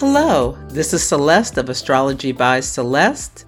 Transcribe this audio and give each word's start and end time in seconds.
Hello, 0.00 0.56
this 0.68 0.94
is 0.94 1.02
Celeste 1.02 1.58
of 1.58 1.68
Astrology 1.68 2.30
by 2.30 2.60
Celeste, 2.60 3.44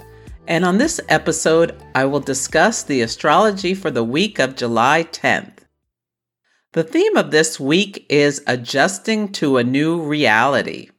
and 0.49 0.65
on 0.65 0.79
this 0.79 1.01
episode, 1.09 1.81
I 1.95 2.07
will 2.07 2.19
discuss 2.19 2.83
the 2.83 3.03
astrology 3.03 3.73
for 3.73 3.93
the 3.93 4.03
week 4.03 4.41
of 4.41 4.57
July 4.57 5.05
10th. 5.13 5.59
The 6.73 6.83
theme 6.83 7.17
of 7.17 7.31
this 7.31 7.61
week 7.61 8.05
is 8.09 8.43
adjusting 8.49 9.31
to 9.35 9.59
a 9.59 9.63
new 9.63 10.03
reality. 10.03 10.91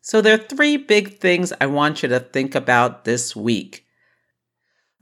So, 0.00 0.20
there 0.20 0.34
are 0.34 0.38
three 0.38 0.76
big 0.76 1.20
things 1.20 1.52
I 1.60 1.66
want 1.66 2.02
you 2.02 2.08
to 2.08 2.18
think 2.18 2.56
about 2.56 3.04
this 3.04 3.36
week. 3.36 3.86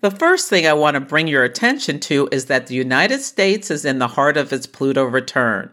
The 0.02 0.10
first 0.10 0.51
thing 0.51 0.66
I 0.66 0.74
want 0.74 0.96
to 0.96 1.01
bring 1.01 1.29
your 1.29 1.45
attention 1.45 1.98
to 2.01 2.29
is 2.30 2.45
that 2.46 2.66
the 2.66 2.74
United 2.74 3.23
States 3.23 3.70
is 3.70 3.87
in 3.87 4.01
the 4.01 4.09
heart 4.09 4.37
of 4.37 4.52
its 4.52 4.66
Pluto 4.66 5.02
return. 5.02 5.71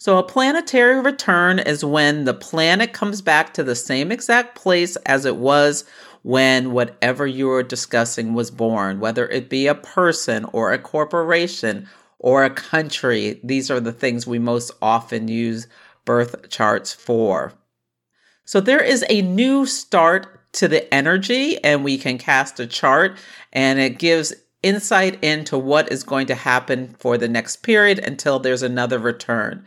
So, 0.00 0.16
a 0.16 0.22
planetary 0.22 0.98
return 0.98 1.58
is 1.58 1.84
when 1.84 2.24
the 2.24 2.32
planet 2.32 2.94
comes 2.94 3.20
back 3.20 3.52
to 3.52 3.62
the 3.62 3.74
same 3.74 4.10
exact 4.10 4.54
place 4.54 4.96
as 5.04 5.26
it 5.26 5.36
was 5.36 5.84
when 6.22 6.72
whatever 6.72 7.26
you 7.26 7.48
were 7.48 7.62
discussing 7.62 8.32
was 8.32 8.50
born, 8.50 8.98
whether 8.98 9.28
it 9.28 9.50
be 9.50 9.66
a 9.66 9.74
person 9.74 10.46
or 10.54 10.72
a 10.72 10.78
corporation 10.78 11.86
or 12.18 12.44
a 12.44 12.48
country. 12.48 13.42
These 13.44 13.70
are 13.70 13.78
the 13.78 13.92
things 13.92 14.26
we 14.26 14.38
most 14.38 14.70
often 14.80 15.28
use 15.28 15.66
birth 16.06 16.48
charts 16.48 16.94
for. 16.94 17.52
So, 18.46 18.58
there 18.58 18.82
is 18.82 19.04
a 19.10 19.20
new 19.20 19.66
start 19.66 20.50
to 20.54 20.66
the 20.66 20.94
energy, 20.94 21.62
and 21.62 21.84
we 21.84 21.98
can 21.98 22.16
cast 22.16 22.58
a 22.58 22.66
chart, 22.66 23.18
and 23.52 23.78
it 23.78 23.98
gives 23.98 24.32
insight 24.62 25.22
into 25.22 25.58
what 25.58 25.92
is 25.92 26.04
going 26.04 26.26
to 26.28 26.34
happen 26.34 26.96
for 26.98 27.18
the 27.18 27.28
next 27.28 27.56
period 27.56 27.98
until 27.98 28.38
there's 28.38 28.62
another 28.62 28.98
return. 28.98 29.66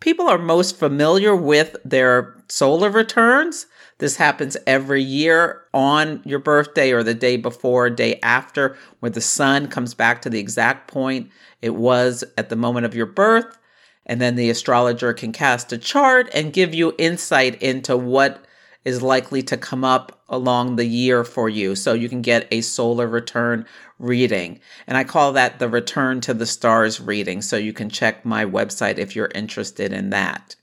People 0.00 0.28
are 0.28 0.38
most 0.38 0.78
familiar 0.78 1.34
with 1.34 1.76
their 1.84 2.36
solar 2.48 2.90
returns. 2.90 3.66
This 3.98 4.16
happens 4.16 4.56
every 4.66 5.02
year 5.02 5.62
on 5.72 6.20
your 6.24 6.40
birthday 6.40 6.92
or 6.92 7.02
the 7.02 7.14
day 7.14 7.36
before, 7.36 7.88
day 7.88 8.18
after, 8.22 8.76
where 9.00 9.10
the 9.10 9.20
sun 9.20 9.68
comes 9.68 9.94
back 9.94 10.20
to 10.22 10.30
the 10.30 10.38
exact 10.38 10.88
point 10.88 11.30
it 11.62 11.74
was 11.74 12.22
at 12.36 12.50
the 12.50 12.56
moment 12.56 12.84
of 12.84 12.94
your 12.94 13.06
birth. 13.06 13.58
And 14.04 14.20
then 14.20 14.36
the 14.36 14.50
astrologer 14.50 15.14
can 15.14 15.32
cast 15.32 15.72
a 15.72 15.78
chart 15.78 16.28
and 16.34 16.52
give 16.52 16.74
you 16.74 16.94
insight 16.98 17.62
into 17.62 17.96
what 17.96 18.44
is 18.84 19.02
likely 19.02 19.42
to 19.42 19.56
come 19.56 19.84
up 19.84 20.22
along 20.28 20.76
the 20.76 20.84
year 20.84 21.24
for 21.24 21.48
you. 21.48 21.74
So 21.74 21.92
you 21.92 22.08
can 22.08 22.22
get 22.22 22.46
a 22.50 22.60
solar 22.60 23.06
return 23.06 23.66
reading. 23.98 24.60
And 24.86 24.96
I 24.96 25.04
call 25.04 25.32
that 25.32 25.58
the 25.58 25.68
return 25.68 26.20
to 26.22 26.34
the 26.34 26.46
stars 26.46 27.00
reading. 27.00 27.42
So 27.42 27.56
you 27.56 27.72
can 27.72 27.88
check 27.88 28.24
my 28.24 28.44
website 28.44 28.98
if 28.98 29.16
you're 29.16 29.30
interested 29.34 29.92
in 29.92 30.10
that. 30.10 30.56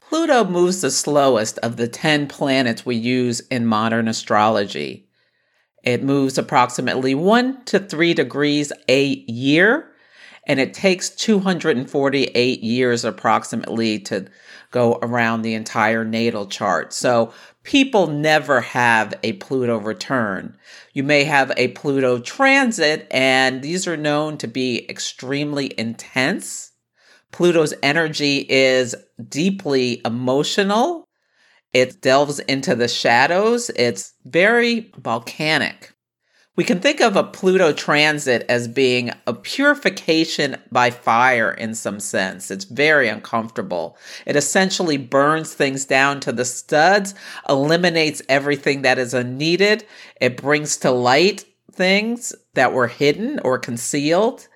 Pluto 0.00 0.44
moves 0.44 0.80
the 0.80 0.90
slowest 0.90 1.58
of 1.58 1.76
the 1.76 1.88
10 1.88 2.28
planets 2.28 2.86
we 2.86 2.96
use 2.96 3.40
in 3.50 3.66
modern 3.66 4.06
astrology. 4.06 5.08
It 5.82 6.02
moves 6.02 6.38
approximately 6.38 7.14
one 7.14 7.62
to 7.64 7.78
three 7.78 8.14
degrees 8.14 8.72
a 8.88 9.04
year, 9.26 9.90
and 10.46 10.60
it 10.60 10.74
takes 10.74 11.10
248 11.10 12.62
years 12.62 13.04
approximately 13.04 13.98
to 14.00 14.26
go 14.70 14.98
around 15.02 15.42
the 15.42 15.54
entire 15.54 16.04
natal 16.04 16.46
chart. 16.46 16.92
So 16.92 17.32
people 17.62 18.08
never 18.08 18.60
have 18.60 19.14
a 19.22 19.34
Pluto 19.34 19.78
return. 19.78 20.56
You 20.92 21.02
may 21.02 21.24
have 21.24 21.52
a 21.56 21.68
Pluto 21.68 22.18
transit, 22.18 23.06
and 23.10 23.62
these 23.62 23.86
are 23.86 23.96
known 23.96 24.36
to 24.38 24.48
be 24.48 24.88
extremely 24.90 25.72
intense. 25.78 26.72
Pluto's 27.32 27.74
energy 27.82 28.46
is 28.48 28.94
deeply 29.28 30.00
emotional. 30.04 31.08
It 31.72 32.00
delves 32.00 32.38
into 32.40 32.74
the 32.76 32.88
shadows. 32.88 33.70
It's 33.74 34.12
very 34.24 34.92
volcanic. 34.98 35.93
We 36.56 36.62
can 36.62 36.78
think 36.78 37.00
of 37.00 37.16
a 37.16 37.24
Pluto 37.24 37.72
transit 37.72 38.46
as 38.48 38.68
being 38.68 39.10
a 39.26 39.34
purification 39.34 40.56
by 40.70 40.90
fire 40.90 41.50
in 41.50 41.74
some 41.74 41.98
sense. 41.98 42.48
It's 42.48 42.64
very 42.64 43.08
uncomfortable. 43.08 43.96
It 44.24 44.36
essentially 44.36 44.96
burns 44.96 45.52
things 45.52 45.84
down 45.84 46.20
to 46.20 46.30
the 46.30 46.44
studs, 46.44 47.16
eliminates 47.48 48.22
everything 48.28 48.82
that 48.82 48.98
is 48.98 49.14
unneeded. 49.14 49.84
It 50.20 50.36
brings 50.36 50.76
to 50.78 50.92
light 50.92 51.44
things 51.72 52.32
that 52.54 52.72
were 52.72 52.86
hidden 52.86 53.40
or 53.40 53.58
concealed. 53.58 54.46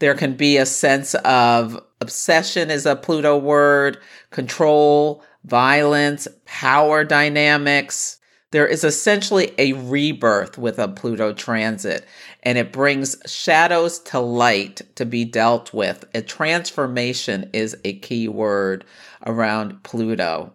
There 0.00 0.14
can 0.14 0.34
be 0.34 0.58
a 0.58 0.66
sense 0.66 1.14
of 1.14 1.82
obsession, 2.02 2.70
is 2.70 2.84
a 2.84 2.94
Pluto 2.94 3.38
word, 3.38 3.96
control, 4.28 5.22
violence, 5.44 6.28
power 6.44 7.04
dynamics 7.04 8.18
there 8.52 8.66
is 8.66 8.84
essentially 8.84 9.52
a 9.58 9.72
rebirth 9.72 10.56
with 10.56 10.78
a 10.78 10.86
Pluto 10.86 11.32
transit, 11.32 12.06
and 12.42 12.56
it 12.56 12.72
brings 12.72 13.16
shadows 13.26 13.98
to 14.00 14.20
light 14.20 14.82
to 14.94 15.04
be 15.04 15.24
dealt 15.24 15.74
with. 15.74 16.04
A 16.14 16.22
transformation 16.22 17.50
is 17.52 17.76
a 17.84 17.98
key 17.98 18.28
word 18.28 18.84
around 19.26 19.82
Pluto. 19.82 20.52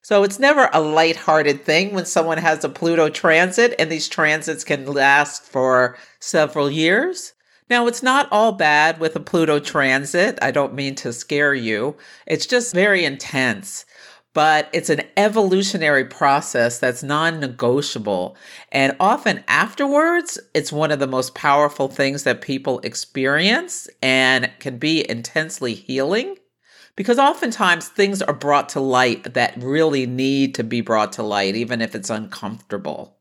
So 0.00 0.22
it's 0.22 0.38
never 0.38 0.70
a 0.72 0.80
light-hearted 0.80 1.64
thing 1.66 1.94
when 1.94 2.06
someone 2.06 2.38
has 2.38 2.64
a 2.64 2.68
Pluto 2.70 3.10
transit, 3.10 3.74
and 3.78 3.92
these 3.92 4.08
transits 4.08 4.64
can 4.64 4.86
last 4.86 5.42
for 5.42 5.98
several 6.18 6.70
years. 6.70 7.34
Now, 7.68 7.86
it's 7.86 8.02
not 8.02 8.28
all 8.32 8.52
bad 8.52 8.98
with 8.98 9.14
a 9.14 9.20
Pluto 9.20 9.58
transit. 9.58 10.38
I 10.40 10.50
don't 10.50 10.72
mean 10.72 10.94
to 10.96 11.12
scare 11.12 11.52
you. 11.52 11.96
It's 12.26 12.46
just 12.46 12.72
very 12.72 13.04
intense 13.04 13.84
but 14.34 14.68
it's 14.72 14.90
an 14.90 15.02
evolutionary 15.16 16.04
process 16.04 16.78
that's 16.78 17.02
non 17.02 17.40
negotiable. 17.40 18.36
And 18.70 18.96
often 19.00 19.42
afterwards, 19.48 20.38
it's 20.54 20.72
one 20.72 20.90
of 20.90 20.98
the 20.98 21.06
most 21.06 21.34
powerful 21.34 21.88
things 21.88 22.22
that 22.24 22.40
people 22.40 22.80
experience 22.80 23.88
and 24.02 24.50
can 24.58 24.78
be 24.78 25.08
intensely 25.08 25.74
healing. 25.74 26.36
Because 26.94 27.18
oftentimes 27.18 27.88
things 27.88 28.20
are 28.22 28.34
brought 28.34 28.68
to 28.70 28.80
light 28.80 29.34
that 29.34 29.54
really 29.56 30.04
need 30.04 30.56
to 30.56 30.64
be 30.64 30.80
brought 30.80 31.12
to 31.12 31.22
light, 31.22 31.54
even 31.54 31.80
if 31.80 31.94
it's 31.94 32.10
uncomfortable. 32.10 33.16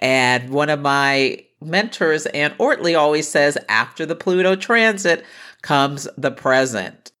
And 0.00 0.50
one 0.50 0.68
of 0.68 0.80
my 0.80 1.44
mentors, 1.60 2.26
Anne 2.26 2.54
Ortelee, 2.58 2.98
always 2.98 3.28
says 3.28 3.56
after 3.68 4.04
the 4.04 4.16
Pluto 4.16 4.56
transit 4.56 5.24
comes 5.62 6.08
the 6.18 6.32
present. 6.32 7.11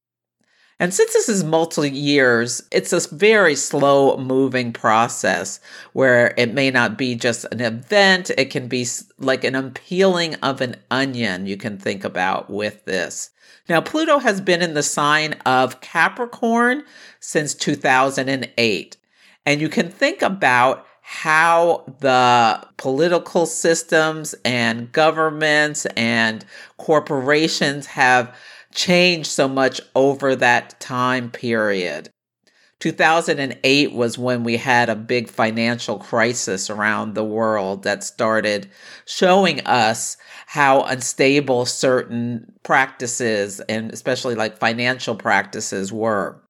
And 0.82 0.92
since 0.92 1.12
this 1.12 1.28
is 1.28 1.44
multi 1.44 1.88
years, 1.88 2.60
it's 2.72 2.92
a 2.92 3.14
very 3.14 3.54
slow 3.54 4.16
moving 4.16 4.72
process 4.72 5.60
where 5.92 6.34
it 6.36 6.54
may 6.54 6.72
not 6.72 6.98
be 6.98 7.14
just 7.14 7.44
an 7.52 7.60
event. 7.60 8.32
It 8.36 8.46
can 8.46 8.66
be 8.66 8.84
like 9.16 9.44
an 9.44 9.54
unpeeling 9.54 10.34
of 10.42 10.60
an 10.60 10.74
onion 10.90 11.46
you 11.46 11.56
can 11.56 11.78
think 11.78 12.02
about 12.02 12.50
with 12.50 12.84
this. 12.84 13.30
Now, 13.68 13.80
Pluto 13.80 14.18
has 14.18 14.40
been 14.40 14.60
in 14.60 14.74
the 14.74 14.82
sign 14.82 15.34
of 15.46 15.80
Capricorn 15.82 16.82
since 17.20 17.54
2008. 17.54 18.96
And 19.46 19.60
you 19.60 19.68
can 19.68 19.88
think 19.88 20.20
about 20.20 20.84
how 21.02 21.84
the 22.00 22.60
political 22.76 23.46
systems 23.46 24.34
and 24.44 24.90
governments 24.90 25.86
and 25.96 26.44
corporations 26.76 27.86
have 27.86 28.34
changed 28.74 29.30
so 29.30 29.48
much 29.48 29.80
over 29.94 30.36
that 30.36 30.78
time 30.80 31.30
period. 31.30 32.10
2008 32.80 33.92
was 33.92 34.18
when 34.18 34.42
we 34.42 34.56
had 34.56 34.88
a 34.88 34.96
big 34.96 35.28
financial 35.28 35.98
crisis 35.98 36.68
around 36.68 37.14
the 37.14 37.24
world 37.24 37.84
that 37.84 38.02
started 38.02 38.68
showing 39.06 39.60
us 39.66 40.16
how 40.46 40.82
unstable 40.82 41.64
certain 41.64 42.52
practices 42.64 43.60
and 43.68 43.92
especially 43.92 44.34
like 44.34 44.58
financial 44.58 45.14
practices 45.14 45.92
were 45.92 46.42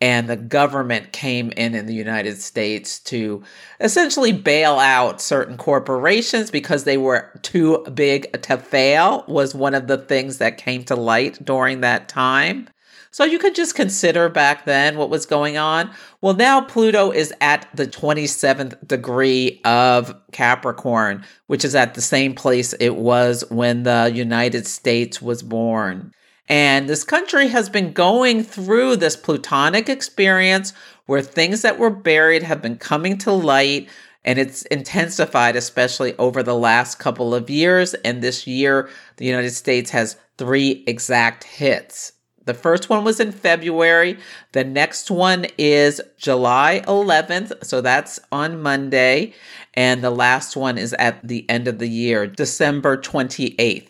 and 0.00 0.28
the 0.28 0.36
government 0.36 1.12
came 1.12 1.50
in 1.56 1.74
in 1.74 1.86
the 1.86 1.94
United 1.94 2.40
States 2.40 2.98
to 3.00 3.42
essentially 3.80 4.32
bail 4.32 4.78
out 4.78 5.20
certain 5.20 5.56
corporations 5.56 6.50
because 6.50 6.84
they 6.84 6.96
were 6.96 7.30
too 7.42 7.84
big 7.94 8.40
to 8.42 8.56
fail 8.56 9.24
was 9.28 9.54
one 9.54 9.74
of 9.74 9.88
the 9.88 9.98
things 9.98 10.38
that 10.38 10.56
came 10.56 10.84
to 10.84 10.96
light 10.96 11.44
during 11.44 11.80
that 11.82 12.08
time. 12.08 12.68
So 13.12 13.24
you 13.24 13.40
could 13.40 13.56
just 13.56 13.74
consider 13.74 14.28
back 14.28 14.64
then 14.64 14.96
what 14.96 15.10
was 15.10 15.26
going 15.26 15.56
on. 15.56 15.90
Well, 16.20 16.34
now 16.34 16.60
Pluto 16.60 17.10
is 17.10 17.34
at 17.40 17.68
the 17.74 17.86
27th 17.86 18.86
degree 18.86 19.60
of 19.64 20.14
Capricorn, 20.30 21.24
which 21.48 21.64
is 21.64 21.74
at 21.74 21.94
the 21.94 22.00
same 22.00 22.34
place 22.34 22.72
it 22.74 22.96
was 22.96 23.44
when 23.50 23.82
the 23.82 24.12
United 24.14 24.66
States 24.66 25.20
was 25.20 25.42
born. 25.42 26.12
And 26.50 26.88
this 26.88 27.04
country 27.04 27.46
has 27.48 27.68
been 27.68 27.92
going 27.92 28.42
through 28.42 28.96
this 28.96 29.14
plutonic 29.14 29.88
experience 29.88 30.72
where 31.06 31.22
things 31.22 31.62
that 31.62 31.78
were 31.78 31.90
buried 31.90 32.42
have 32.42 32.60
been 32.60 32.76
coming 32.76 33.16
to 33.18 33.32
light. 33.32 33.88
And 34.24 34.36
it's 34.36 34.62
intensified, 34.62 35.54
especially 35.54 36.18
over 36.18 36.42
the 36.42 36.56
last 36.56 36.98
couple 36.98 37.36
of 37.36 37.48
years. 37.48 37.94
And 37.94 38.20
this 38.20 38.48
year, 38.48 38.90
the 39.16 39.26
United 39.26 39.52
States 39.52 39.92
has 39.92 40.16
three 40.38 40.82
exact 40.88 41.44
hits. 41.44 42.14
The 42.46 42.54
first 42.54 42.90
one 42.90 43.04
was 43.04 43.20
in 43.20 43.30
February. 43.30 44.18
The 44.50 44.64
next 44.64 45.08
one 45.08 45.46
is 45.56 46.02
July 46.18 46.82
11th. 46.88 47.64
So 47.64 47.80
that's 47.80 48.18
on 48.32 48.60
Monday. 48.60 49.34
And 49.74 50.02
the 50.02 50.10
last 50.10 50.56
one 50.56 50.78
is 50.78 50.94
at 50.94 51.26
the 51.26 51.48
end 51.48 51.68
of 51.68 51.78
the 51.78 51.88
year, 51.88 52.26
December 52.26 52.96
28th. 52.96 53.89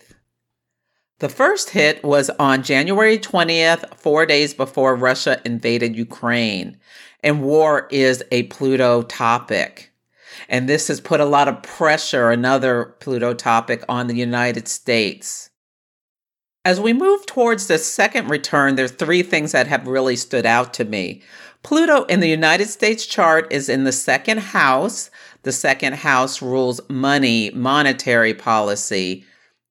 The 1.21 1.29
first 1.29 1.71
hit 1.71 2.03
was 2.03 2.31
on 2.39 2.63
January 2.63 3.19
20th, 3.19 3.95
four 3.95 4.25
days 4.25 4.55
before 4.55 4.97
Russia 4.97 5.39
invaded 5.45 5.95
Ukraine. 5.95 6.79
And 7.23 7.43
war 7.43 7.89
is 7.91 8.25
a 8.33 8.45
Pluto 8.45 9.03
topic. 9.03 9.93
And 10.49 10.67
this 10.67 10.89
has 10.89 10.99
put 10.99 11.21
a 11.21 11.27
lot 11.27 11.47
of 11.47 11.63
pressure, 11.63 12.31
another 12.31 12.97
Pluto 13.01 13.35
topic, 13.35 13.85
on 13.87 14.07
the 14.07 14.17
United 14.17 14.67
States. 14.67 15.51
As 16.65 16.81
we 16.81 16.95
move 16.95 17.27
towards 17.27 17.67
the 17.67 17.77
second 17.77 18.31
return, 18.31 18.77
there's 18.77 18.93
three 18.93 19.23
things 19.23 19.53
that 19.53 19.67
have 19.67 19.87
really 19.87 20.17
stood 20.17 20.47
out 20.47 20.73
to 20.75 20.87
me. 20.87 21.21
Pluto 21.63 22.05
in 22.05 22.21
the 22.21 22.31
United 22.31 22.69
States 22.69 23.05
chart 23.05 23.47
is 23.53 23.69
in 23.69 23.85
the 23.85 23.93
second 23.93 24.39
house. 24.39 25.11
The 25.43 25.53
second 25.53 25.97
house 25.97 26.41
rules 26.41 26.81
money, 26.89 27.51
monetary 27.51 28.33
policy, 28.33 29.27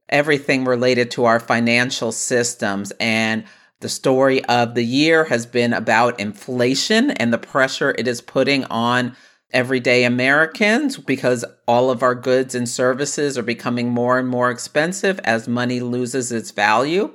everything 0.09 0.65
related 0.65 1.11
to 1.11 1.25
our 1.25 1.39
financial 1.39 2.11
systems. 2.11 2.91
And 2.99 3.45
the 3.79 3.89
story 3.89 4.43
of 4.45 4.75
the 4.75 4.83
year 4.83 5.25
has 5.25 5.45
been 5.45 5.71
about 5.71 6.19
inflation 6.19 7.11
and 7.11 7.31
the 7.31 7.37
pressure 7.37 7.95
it 7.97 8.07
is 8.07 8.19
putting 8.19 8.65
on 8.65 9.15
everyday 9.51 10.03
Americans 10.03 10.97
because 10.97 11.45
all 11.67 11.89
of 11.89 12.03
our 12.03 12.15
goods 12.15 12.53
and 12.53 12.67
services 12.67 13.37
are 13.37 13.43
becoming 13.43 13.89
more 13.89 14.19
and 14.19 14.27
more 14.27 14.51
expensive 14.51 15.19
as 15.23 15.47
money 15.47 15.79
loses 15.79 16.31
its 16.31 16.51
value. 16.51 17.13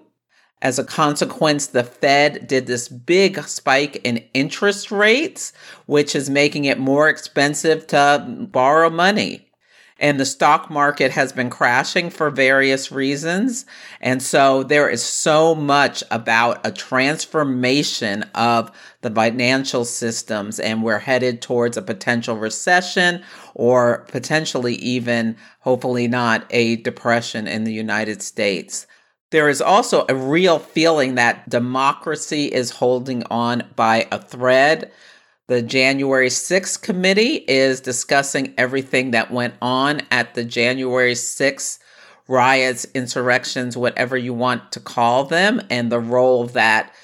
As 0.62 0.78
a 0.78 0.84
consequence, 0.84 1.66
the 1.66 1.84
Fed 1.84 2.46
did 2.46 2.66
this 2.66 2.88
big 2.88 3.38
spike 3.42 4.00
in 4.02 4.24
interest 4.32 4.90
rates, 4.90 5.52
which 5.84 6.16
is 6.16 6.30
making 6.30 6.64
it 6.64 6.78
more 6.78 7.08
expensive 7.08 7.86
to 7.88 8.48
borrow 8.50 8.88
money 8.88 9.43
and 9.98 10.18
the 10.18 10.26
stock 10.26 10.70
market 10.70 11.12
has 11.12 11.32
been 11.32 11.50
crashing 11.50 12.10
for 12.10 12.30
various 12.30 12.90
reasons. 12.90 13.64
And 14.00 14.22
so 14.22 14.64
there 14.64 14.88
is 14.88 15.02
so 15.02 15.54
much 15.54 16.02
about 16.10 16.60
a 16.66 16.72
transformation 16.72 18.24
of 18.34 18.72
the 19.02 19.10
financial 19.10 19.84
systems, 19.84 20.58
and 20.58 20.82
we're 20.82 20.98
headed 20.98 21.40
towards 21.40 21.76
a 21.76 21.82
potential 21.82 22.36
recession 22.36 23.22
or 23.54 24.04
potentially 24.08 24.74
even, 24.76 25.36
hopefully 25.60 26.08
not, 26.08 26.44
a 26.50 26.76
depression 26.76 27.46
in 27.46 27.64
the 27.64 27.72
United 27.72 28.20
States. 28.20 28.86
There 29.30 29.48
is 29.48 29.60
also 29.60 30.06
a 30.08 30.14
real 30.14 30.58
feeling 30.58 31.14
that 31.16 31.48
democracy 31.48 32.46
is 32.46 32.70
holding 32.70 33.24
on 33.30 33.64
by 33.74 34.06
a 34.12 34.20
thread 34.20 34.92
the 35.46 35.62
January 35.62 36.28
6th 36.28 36.80
committee 36.80 37.44
is 37.46 37.80
discussing 37.80 38.54
everything 38.56 39.10
that 39.10 39.30
went 39.30 39.54
on 39.60 40.00
at 40.10 40.34
the 40.34 40.44
January 40.44 41.12
6th 41.12 41.78
riots, 42.26 42.86
insurrections, 42.94 43.76
whatever 43.76 44.16
you 44.16 44.32
want 44.32 44.72
to 44.72 44.80
call 44.80 45.24
them, 45.24 45.60
and 45.68 45.92
the 45.92 46.00
role 46.00 46.46
that 46.46 46.94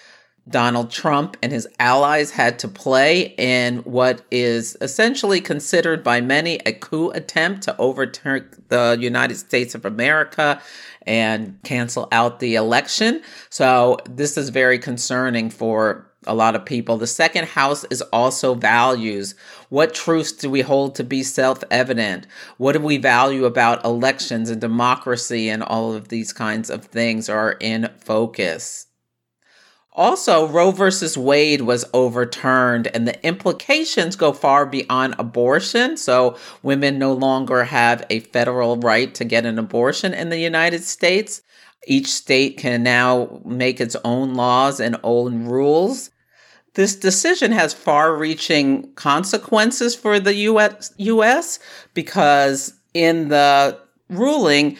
Donald 0.48 0.90
Trump 0.90 1.36
and 1.42 1.52
his 1.52 1.68
allies 1.78 2.30
had 2.30 2.58
to 2.60 2.68
play 2.68 3.34
in 3.36 3.78
what 3.78 4.22
is 4.30 4.76
essentially 4.80 5.40
considered 5.40 6.02
by 6.02 6.20
many 6.20 6.56
a 6.66 6.72
coup 6.72 7.10
attempt 7.10 7.62
to 7.62 7.76
overturn 7.76 8.48
the 8.68 8.96
United 8.98 9.36
States 9.36 9.74
of 9.74 9.84
America 9.84 10.60
and 11.06 11.58
cancel 11.62 12.08
out 12.10 12.40
the 12.40 12.54
election. 12.54 13.22
So, 13.50 13.98
this 14.08 14.36
is 14.36 14.48
very 14.48 14.78
concerning 14.78 15.50
for 15.50 16.09
a 16.26 16.34
lot 16.34 16.54
of 16.54 16.64
people. 16.64 16.96
The 16.96 17.06
second 17.06 17.48
house 17.48 17.84
is 17.90 18.02
also 18.02 18.54
values. 18.54 19.34
What 19.68 19.94
truths 19.94 20.32
do 20.32 20.50
we 20.50 20.60
hold 20.60 20.94
to 20.96 21.04
be 21.04 21.22
self 21.22 21.64
evident? 21.70 22.26
What 22.58 22.72
do 22.72 22.80
we 22.80 22.98
value 22.98 23.44
about 23.44 23.84
elections 23.84 24.50
and 24.50 24.60
democracy 24.60 25.48
and 25.48 25.62
all 25.62 25.92
of 25.92 26.08
these 26.08 26.32
kinds 26.32 26.68
of 26.68 26.84
things 26.84 27.28
are 27.28 27.56
in 27.60 27.90
focus? 27.98 28.86
Also, 29.92 30.46
Roe 30.46 30.70
versus 30.70 31.18
Wade 31.18 31.62
was 31.62 31.84
overturned, 31.92 32.86
and 32.88 33.08
the 33.08 33.26
implications 33.26 34.14
go 34.14 34.32
far 34.32 34.64
beyond 34.64 35.16
abortion. 35.18 35.96
So, 35.96 36.38
women 36.62 36.98
no 36.98 37.12
longer 37.12 37.64
have 37.64 38.06
a 38.08 38.20
federal 38.20 38.76
right 38.76 39.12
to 39.16 39.24
get 39.24 39.44
an 39.44 39.58
abortion 39.58 40.14
in 40.14 40.28
the 40.28 40.38
United 40.38 40.84
States. 40.84 41.42
Each 41.86 42.08
state 42.08 42.58
can 42.58 42.82
now 42.82 43.40
make 43.44 43.80
its 43.80 43.96
own 44.04 44.34
laws 44.34 44.80
and 44.80 44.96
own 45.02 45.46
rules. 45.46 46.10
This 46.74 46.94
decision 46.94 47.52
has 47.52 47.72
far 47.72 48.14
reaching 48.14 48.92
consequences 48.94 49.94
for 49.94 50.20
the 50.20 50.34
US, 50.34 50.92
US 50.98 51.58
because 51.94 52.74
in 52.94 53.28
the 53.28 53.78
ruling, 54.08 54.76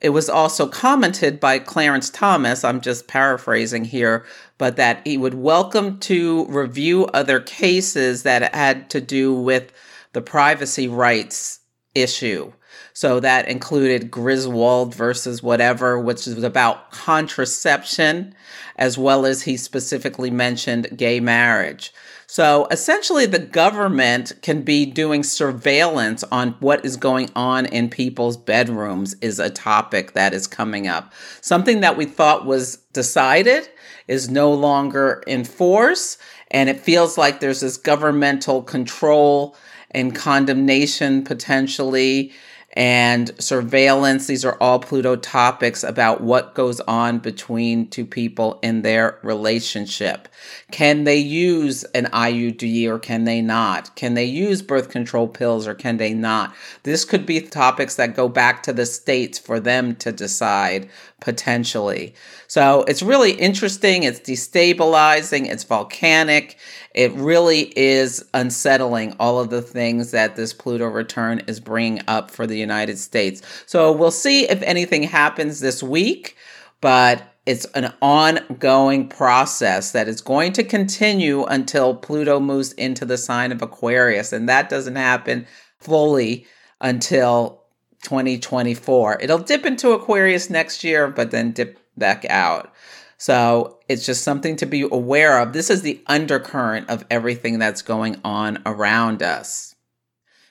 it 0.00 0.10
was 0.10 0.28
also 0.28 0.66
commented 0.66 1.40
by 1.40 1.58
Clarence 1.58 2.10
Thomas, 2.10 2.62
I'm 2.62 2.80
just 2.80 3.08
paraphrasing 3.08 3.84
here, 3.84 4.24
but 4.58 4.76
that 4.76 5.06
he 5.06 5.16
would 5.16 5.34
welcome 5.34 5.98
to 6.00 6.44
review 6.46 7.06
other 7.06 7.40
cases 7.40 8.22
that 8.22 8.54
had 8.54 8.90
to 8.90 9.00
do 9.00 9.32
with 9.34 9.72
the 10.12 10.20
privacy 10.20 10.88
rights 10.88 11.60
issue. 11.94 12.52
So 12.96 13.18
that 13.20 13.48
included 13.48 14.08
Griswold 14.08 14.94
versus 14.94 15.42
whatever, 15.42 15.98
which 15.98 16.26
was 16.26 16.44
about 16.44 16.92
contraception, 16.92 18.36
as 18.76 18.96
well 18.96 19.26
as 19.26 19.42
he 19.42 19.56
specifically 19.56 20.30
mentioned 20.30 20.96
gay 20.96 21.18
marriage. 21.18 21.92
So 22.28 22.68
essentially, 22.70 23.26
the 23.26 23.40
government 23.40 24.32
can 24.42 24.62
be 24.62 24.86
doing 24.86 25.24
surveillance 25.24 26.22
on 26.30 26.52
what 26.60 26.84
is 26.84 26.96
going 26.96 27.30
on 27.34 27.66
in 27.66 27.90
people's 27.90 28.36
bedrooms, 28.36 29.14
is 29.20 29.40
a 29.40 29.50
topic 29.50 30.12
that 30.12 30.32
is 30.32 30.46
coming 30.46 30.86
up. 30.86 31.12
Something 31.40 31.80
that 31.80 31.96
we 31.96 32.04
thought 32.04 32.46
was 32.46 32.76
decided 32.92 33.68
is 34.06 34.30
no 34.30 34.52
longer 34.52 35.22
in 35.26 35.44
force. 35.44 36.16
And 36.52 36.68
it 36.68 36.78
feels 36.78 37.18
like 37.18 37.40
there's 37.40 37.60
this 37.60 37.76
governmental 37.76 38.62
control 38.62 39.56
and 39.90 40.14
condemnation 40.14 41.24
potentially 41.24 42.32
and 42.74 43.30
surveillance. 43.40 44.26
These 44.26 44.44
are 44.44 44.58
all 44.60 44.80
Pluto 44.80 45.16
topics 45.16 45.82
about 45.84 46.20
what 46.20 46.54
goes 46.54 46.80
on 46.80 47.20
between 47.20 47.88
two 47.88 48.04
people 48.04 48.58
in 48.62 48.82
their 48.82 49.18
relationship. 49.22 50.28
Can 50.72 51.04
they 51.04 51.16
use 51.16 51.84
an 51.94 52.06
IUD 52.06 52.86
or 52.88 52.98
can 52.98 53.24
they 53.24 53.40
not? 53.40 53.94
Can 53.94 54.14
they 54.14 54.24
use 54.24 54.60
birth 54.60 54.90
control 54.90 55.28
pills 55.28 55.66
or 55.66 55.74
can 55.74 55.96
they 55.96 56.12
not? 56.12 56.54
This 56.82 57.04
could 57.04 57.24
be 57.24 57.40
topics 57.40 57.94
that 57.94 58.16
go 58.16 58.28
back 58.28 58.62
to 58.64 58.72
the 58.72 58.86
states 58.86 59.38
for 59.38 59.60
them 59.60 59.94
to 59.96 60.10
decide 60.10 60.90
potentially. 61.20 62.14
So 62.54 62.84
it's 62.84 63.02
really 63.02 63.32
interesting. 63.32 64.04
It's 64.04 64.20
destabilizing. 64.20 65.50
It's 65.50 65.64
volcanic. 65.64 66.56
It 66.94 67.10
really 67.14 67.76
is 67.76 68.24
unsettling 68.32 69.16
all 69.18 69.40
of 69.40 69.50
the 69.50 69.60
things 69.60 70.12
that 70.12 70.36
this 70.36 70.52
Pluto 70.52 70.86
return 70.86 71.42
is 71.48 71.58
bringing 71.58 72.04
up 72.06 72.30
for 72.30 72.46
the 72.46 72.56
United 72.56 72.96
States. 72.96 73.42
So 73.66 73.90
we'll 73.90 74.12
see 74.12 74.48
if 74.48 74.62
anything 74.62 75.02
happens 75.02 75.58
this 75.58 75.82
week, 75.82 76.36
but 76.80 77.24
it's 77.44 77.64
an 77.74 77.92
ongoing 78.00 79.08
process 79.08 79.90
that 79.90 80.06
is 80.06 80.20
going 80.20 80.52
to 80.52 80.62
continue 80.62 81.42
until 81.46 81.96
Pluto 81.96 82.38
moves 82.38 82.72
into 82.74 83.04
the 83.04 83.18
sign 83.18 83.50
of 83.50 83.62
Aquarius. 83.62 84.32
And 84.32 84.48
that 84.48 84.68
doesn't 84.68 84.94
happen 84.94 85.48
fully 85.80 86.46
until 86.80 87.64
2024. 88.04 89.22
It'll 89.22 89.38
dip 89.38 89.66
into 89.66 89.90
Aquarius 89.90 90.50
next 90.50 90.84
year, 90.84 91.08
but 91.08 91.32
then 91.32 91.50
dip 91.50 91.80
back 91.96 92.24
out. 92.26 92.72
So 93.16 93.78
it's 93.88 94.04
just 94.04 94.22
something 94.22 94.56
to 94.56 94.66
be 94.66 94.82
aware 94.82 95.38
of. 95.38 95.52
This 95.52 95.70
is 95.70 95.82
the 95.82 96.02
undercurrent 96.06 96.90
of 96.90 97.04
everything 97.10 97.58
that's 97.58 97.82
going 97.82 98.20
on 98.24 98.62
around 98.66 99.22
us. 99.22 99.74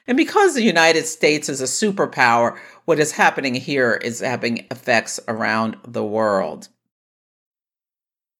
And 0.07 0.17
because 0.17 0.53
the 0.53 0.63
United 0.63 1.05
States 1.05 1.49
is 1.49 1.61
a 1.61 1.65
superpower, 1.65 2.57
what 2.85 2.99
is 2.99 3.13
happening 3.13 3.55
here 3.55 3.93
is 3.93 4.19
having 4.19 4.65
effects 4.69 5.19
around 5.27 5.77
the 5.87 6.03
world. 6.03 6.67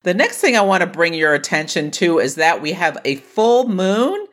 The 0.03 0.13
next 0.13 0.39
thing 0.39 0.57
I 0.57 0.61
want 0.61 0.81
to 0.81 0.87
bring 0.87 1.13
your 1.13 1.33
attention 1.33 1.89
to 1.91 2.19
is 2.19 2.35
that 2.35 2.61
we 2.61 2.73
have 2.73 2.97
a 3.05 3.15
full 3.15 3.69
moon 3.69 4.27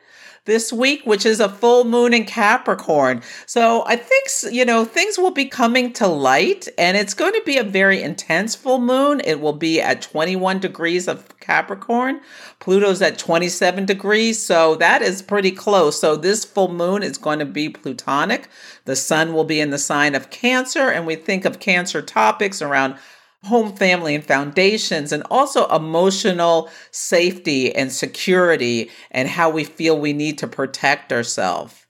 this 0.45 0.73
week, 0.73 1.05
which 1.05 1.23
is 1.23 1.39
a 1.39 1.47
full 1.47 1.83
moon 1.83 2.13
in 2.13 2.25
Capricorn. 2.25 3.21
So 3.45 3.83
I 3.85 3.95
think, 3.95 4.53
you 4.53 4.65
know, 4.65 4.85
things 4.85 5.17
will 5.17 5.31
be 5.31 5.45
coming 5.45 5.93
to 5.93 6.07
light 6.07 6.67
and 6.79 6.97
it's 6.97 7.13
going 7.13 7.33
to 7.33 7.43
be 7.45 7.57
a 7.57 7.63
very 7.63 8.01
intense 8.01 8.55
full 8.55 8.79
moon. 8.79 9.21
It 9.23 9.39
will 9.39 9.53
be 9.53 9.79
at 9.79 10.01
21 10.01 10.59
degrees 10.59 11.07
of 11.07 11.37
Capricorn. 11.39 12.21
Pluto's 12.59 13.03
at 13.03 13.19
27 13.19 13.85
degrees. 13.85 14.43
So 14.43 14.75
that 14.75 15.03
is 15.03 15.21
pretty 15.21 15.51
close. 15.51 15.99
So 15.99 16.15
this 16.15 16.43
full 16.43 16.73
moon 16.73 17.03
is 17.03 17.19
going 17.19 17.39
to 17.39 17.45
be 17.45 17.69
plutonic. 17.69 18.49
The 18.85 18.95
sun 18.95 19.33
will 19.33 19.43
be 19.43 19.59
in 19.59 19.69
the 19.69 19.77
sign 19.77 20.15
of 20.15 20.31
Cancer. 20.31 20.89
And 20.89 21.05
we 21.05 21.15
think 21.15 21.45
of 21.45 21.59
Cancer 21.59 22.01
topics 22.01 22.63
around 22.63 22.95
home, 23.45 23.75
family, 23.75 24.13
and 24.15 24.23
foundations, 24.23 25.11
and 25.11 25.23
also 25.31 25.67
emotional 25.69 26.69
safety 26.91 27.73
and 27.75 27.91
security 27.91 28.89
and 29.09 29.27
how 29.27 29.49
we 29.49 29.63
feel 29.63 29.99
we 29.99 30.13
need 30.13 30.37
to 30.37 30.47
protect 30.47 31.11
ourselves. 31.11 31.85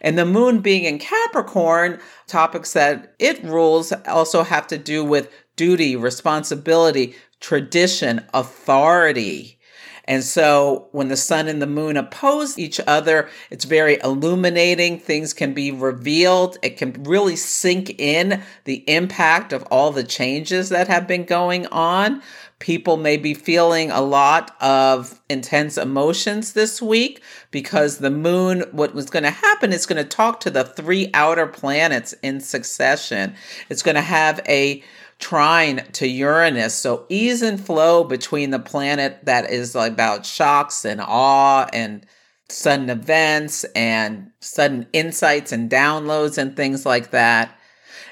And 0.00 0.18
the 0.18 0.26
moon 0.26 0.60
being 0.60 0.84
in 0.84 0.98
Capricorn, 0.98 2.00
topics 2.26 2.72
that 2.72 3.14
it 3.18 3.42
rules 3.44 3.92
also 4.06 4.42
have 4.42 4.66
to 4.68 4.78
do 4.78 5.04
with 5.04 5.30
duty, 5.56 5.96
responsibility, 5.96 7.14
tradition, 7.40 8.24
authority. 8.34 9.58
And 10.06 10.24
so 10.24 10.88
when 10.92 11.08
the 11.08 11.16
sun 11.16 11.46
and 11.46 11.62
the 11.62 11.66
moon 11.66 11.96
oppose 11.96 12.58
each 12.58 12.80
other, 12.86 13.28
it's 13.50 13.64
very 13.64 13.98
illuminating. 14.02 14.98
Things 14.98 15.32
can 15.32 15.54
be 15.54 15.70
revealed. 15.70 16.58
It 16.62 16.76
can 16.76 17.04
really 17.04 17.36
sink 17.36 18.00
in 18.00 18.42
the 18.64 18.84
impact 18.88 19.52
of 19.52 19.62
all 19.64 19.92
the 19.92 20.04
changes 20.04 20.70
that 20.70 20.88
have 20.88 21.06
been 21.06 21.24
going 21.24 21.66
on. 21.68 22.22
People 22.58 22.96
may 22.96 23.16
be 23.16 23.34
feeling 23.34 23.90
a 23.90 24.00
lot 24.00 24.56
of 24.60 25.20
intense 25.28 25.76
emotions 25.76 26.52
this 26.52 26.80
week 26.80 27.20
because 27.50 27.98
the 27.98 28.10
moon, 28.10 28.64
what 28.70 28.94
was 28.94 29.10
going 29.10 29.24
to 29.24 29.30
happen 29.30 29.72
is 29.72 29.84
going 29.84 30.02
to 30.02 30.08
talk 30.08 30.38
to 30.40 30.50
the 30.50 30.62
three 30.62 31.10
outer 31.12 31.46
planets 31.46 32.12
in 32.22 32.40
succession. 32.40 33.34
It's 33.68 33.82
going 33.82 33.96
to 33.96 34.00
have 34.00 34.40
a 34.48 34.82
trine 35.22 35.86
to 35.92 36.06
Uranus. 36.06 36.74
So 36.74 37.06
ease 37.08 37.42
and 37.42 37.64
flow 37.64 38.04
between 38.04 38.50
the 38.50 38.58
planet 38.58 39.24
that 39.24 39.50
is 39.50 39.74
about 39.74 40.26
shocks 40.26 40.84
and 40.84 41.00
awe 41.00 41.68
and 41.72 42.04
sudden 42.48 42.90
events 42.90 43.64
and 43.76 44.30
sudden 44.40 44.86
insights 44.92 45.52
and 45.52 45.70
downloads 45.70 46.36
and 46.36 46.56
things 46.56 46.84
like 46.84 47.12
that. 47.12 47.56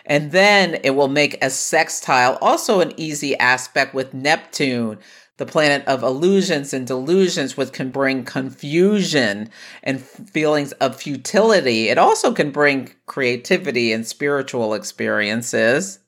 And 0.06 0.30
then 0.32 0.78
it 0.84 0.90
will 0.90 1.08
make 1.08 1.42
a 1.44 1.50
sextile, 1.50 2.38
also 2.40 2.80
an 2.80 2.94
easy 2.96 3.36
aspect 3.38 3.92
with 3.92 4.14
Neptune, 4.14 4.98
the 5.36 5.46
planet 5.46 5.86
of 5.88 6.02
illusions 6.04 6.72
and 6.72 6.86
delusions, 6.86 7.56
which 7.56 7.72
can 7.72 7.90
bring 7.90 8.24
confusion 8.24 9.50
and 9.82 10.00
feelings 10.00 10.72
of 10.72 10.96
futility. 10.96 11.88
It 11.88 11.98
also 11.98 12.32
can 12.32 12.50
bring 12.50 12.92
creativity 13.06 13.92
and 13.92 14.06
spiritual 14.06 14.74
experiences 14.74 15.98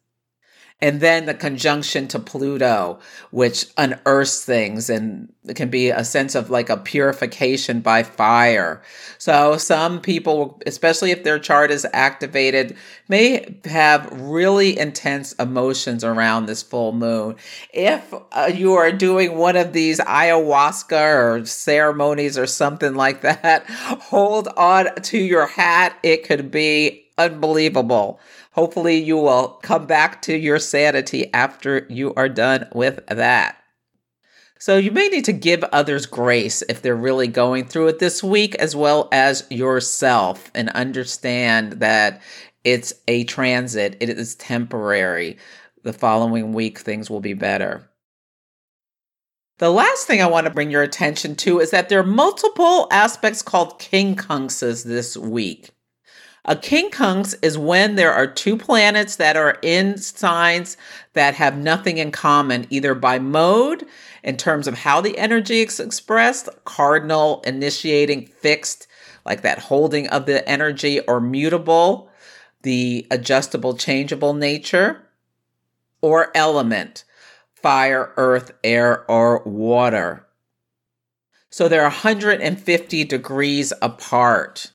and 0.83 1.01
then 1.01 1.27
the 1.27 1.35
conjunction 1.35 2.09
to 2.09 2.19
Pluto, 2.19 2.99
which 3.31 3.67
unearths 3.79 4.45
things 4.45 4.91
and 4.91 5.33
it 5.47 5.55
can 5.55 5.71
be 5.71 5.91
a 5.91 6.05
sense 6.05 6.35
of 6.35 6.51
like 6.51 6.69
a 6.69 6.77
purification 6.77 7.81
by 7.81 8.03
fire. 8.03 8.83
So 9.19 9.57
some 9.57 10.01
people, 10.01 10.61
especially 10.67 11.12
if 11.12 11.23
their 11.23 11.39
chart 11.39 11.71
is 11.71 11.87
activated, 11.93 12.77
may 13.09 13.57
have 13.65 14.09
really 14.12 14.77
intense 14.77 15.33
emotions 15.35 16.03
around 16.03 16.47
this 16.47 16.62
full 16.62 16.93
moon. 16.93 17.37
If 17.73 18.12
uh, 18.33 18.51
you 18.53 18.75
are 18.75 18.93
doing 18.93 19.37
one 19.37 19.57
of 19.57 19.73
these 19.73 20.01
ayahuasca 20.01 21.41
or 21.43 21.47
ceremonies 21.47 22.37
or 22.37 22.47
something 22.47 22.95
like 22.95 23.21
that, 23.23 23.65
hold 23.71 24.49
on 24.57 24.95
to 24.97 25.19
your 25.19 25.47
hat. 25.47 25.97
It 26.03 26.25
could 26.25 26.51
be 26.51 27.07
unbelievable. 27.19 28.21
Hopefully, 28.52 28.97
you 28.97 29.16
will 29.16 29.59
come 29.62 29.87
back 29.87 30.23
to 30.23 30.37
your 30.37 30.59
sanity 30.59 31.32
after 31.32 31.87
you 31.88 32.12
are 32.14 32.28
done 32.28 32.68
with 32.75 33.04
that. 33.06 33.56
So, 34.59 34.76
you 34.76 34.90
may 34.90 35.09
need 35.09 35.25
to 35.25 35.32
give 35.32 35.64
others 35.64 36.06
grace 36.06 36.62
if 36.68 36.82
they're 36.82 36.94
really 36.94 37.28
going 37.28 37.66
through 37.66 37.88
it 37.88 37.99
this 37.99 38.23
week, 38.23 38.54
as 38.56 38.76
well 38.76 39.09
as 39.11 39.47
yourself, 39.50 40.50
and 40.54 40.68
understand 40.71 41.75
that 41.80 42.21
it's 42.62 42.92
a 43.09 43.25
transit, 43.25 43.97
it 44.00 44.09
is 44.11 44.35
temporary. 44.37 45.38
The 45.82 45.92
following 45.92 46.52
week, 46.52 46.78
things 46.78 47.11
will 47.11 47.21
be 47.21 47.35
better. 47.35 47.88
The 49.59 49.71
last 49.71 50.06
thing 50.06 50.21
I 50.21 50.26
want 50.26 50.47
to 50.47 50.52
bring 50.52 50.71
your 50.71 50.82
attention 50.82 51.37
to 51.37 51.61
is 51.61 51.71
that 51.71 51.88
there 51.88 52.00
are 52.00 52.04
multiple 52.04 52.88
aspects 52.90 53.42
called 53.42 53.78
king 53.78 54.14
quincunxes 54.16 54.85
this 54.85 55.16
week. 55.16 55.71
A 56.45 56.57
king 56.57 56.91
quincunx 56.91 57.37
is 57.41 57.57
when 57.57 57.95
there 57.95 58.13
are 58.13 58.27
two 58.27 58.57
planets 58.57 59.15
that 59.17 59.37
are 59.37 59.59
in 59.63 59.97
signs 59.97 60.77
that 61.13 61.35
have 61.35 61.57
nothing 61.57 61.99
in 61.99 62.11
common, 62.11 62.67
either 62.69 62.97
by 62.97 63.21
mode, 63.21 63.87
in 64.25 64.37
terms 64.37 64.67
of 64.67 64.79
how 64.79 65.01
the 65.01 65.17
energy 65.19 65.61
is 65.61 65.79
expressed, 65.79 66.49
cardinal, 66.65 67.43
initiating, 67.47 68.27
fixed, 68.27 68.89
like 69.25 69.43
that 69.43 69.61
holding 69.61 70.09
of 70.09 70.27
the 70.27 70.47
energy, 70.49 70.99
or 71.01 71.21
mutable, 71.21 72.11
the 72.63 73.07
adjustable, 73.09 73.77
changeable 73.77 74.35
nature, 74.35 75.01
or 76.01 76.37
element, 76.37 77.05
fire, 77.55 78.13
earth, 78.17 78.51
air, 78.65 79.09
or 79.09 79.45
water. 79.45 80.27
So 81.51 81.69
they're 81.69 81.83
150 81.83 83.05
degrees 83.05 83.73
apart. 83.81 84.73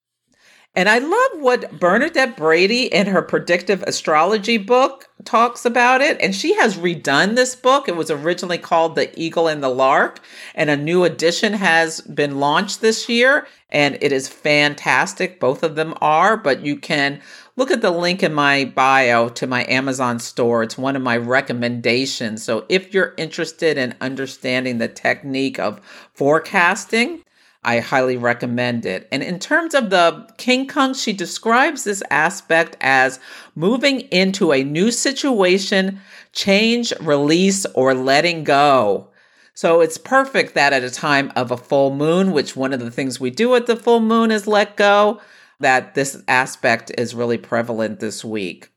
And 0.77 0.87
I 0.87 0.99
love 0.99 1.41
what 1.41 1.79
Bernadette 1.79 2.37
Brady 2.37 2.83
in 2.83 3.07
her 3.07 3.23
predictive 3.23 3.81
astrology 3.87 4.59
book 4.59 5.09
talks 5.25 5.65
about 5.65 6.01
it. 6.01 6.21
And 6.21 6.35
she 6.35 6.53
has 6.53 6.77
redone 6.77 7.35
this 7.35 7.55
book. 7.55 7.89
It 7.89 7.95
was 7.95 8.11
originally 8.11 8.59
called 8.59 8.93
The 8.93 9.09
Eagle 9.19 9.47
and 9.47 9.63
the 9.63 9.69
Lark, 9.69 10.19
and 10.53 10.69
a 10.69 10.77
new 10.77 11.03
edition 11.03 11.53
has 11.53 12.01
been 12.01 12.39
launched 12.39 12.81
this 12.81 13.09
year. 13.09 13.47
And 13.71 13.97
it 14.01 14.11
is 14.11 14.27
fantastic. 14.27 15.39
Both 15.39 15.63
of 15.63 15.73
them 15.73 15.95
are, 15.99 16.37
but 16.37 16.63
you 16.63 16.75
can 16.75 17.21
look 17.55 17.71
at 17.71 17.81
the 17.81 17.89
link 17.89 18.21
in 18.21 18.35
my 18.35 18.65
bio 18.65 19.29
to 19.29 19.47
my 19.47 19.65
Amazon 19.67 20.19
store. 20.19 20.61
It's 20.61 20.77
one 20.77 20.95
of 20.95 21.01
my 21.01 21.17
recommendations. 21.17 22.43
So 22.43 22.67
if 22.69 22.93
you're 22.93 23.15
interested 23.17 23.79
in 23.79 23.95
understanding 23.99 24.77
the 24.77 24.87
technique 24.87 25.57
of 25.57 25.81
forecasting, 26.13 27.23
I 27.63 27.79
highly 27.79 28.17
recommend 28.17 28.85
it. 28.85 29.07
And 29.11 29.21
in 29.21 29.39
terms 29.39 29.73
of 29.73 29.89
the 29.89 30.27
quincunx, 30.37 31.03
she 31.03 31.13
describes 31.13 31.83
this 31.83 32.03
aspect 32.09 32.77
as 32.79 33.19
moving 33.55 34.01
into 34.01 34.53
a 34.53 34.63
new 34.63 34.91
situation, 34.91 35.99
change, 36.31 36.93
release, 37.01 37.65
or 37.73 37.93
letting 37.93 38.43
go. 38.43 39.09
So 39.53 39.81
it's 39.81 39.97
perfect 39.97 40.53
that 40.53 40.71
at 40.71 40.83
a 40.83 40.91
time 40.91 41.31
of 41.35 41.49
a 41.49 41.57
full 41.57 41.95
moon, 41.95 42.31
which 42.31 42.55
one 42.55 42.73
of 42.73 42.79
the 42.79 42.91
things 42.91 43.19
we 43.19 43.31
do 43.31 43.55
at 43.55 43.65
the 43.65 43.75
full 43.75 44.01
moon 44.01 44.29
is 44.29 44.45
let 44.45 44.77
go, 44.77 45.19
that 45.59 45.95
this 45.95 46.21
aspect 46.27 46.91
is 46.97 47.15
really 47.15 47.39
prevalent 47.39 47.99
this 47.99 48.23
week. 48.23 48.71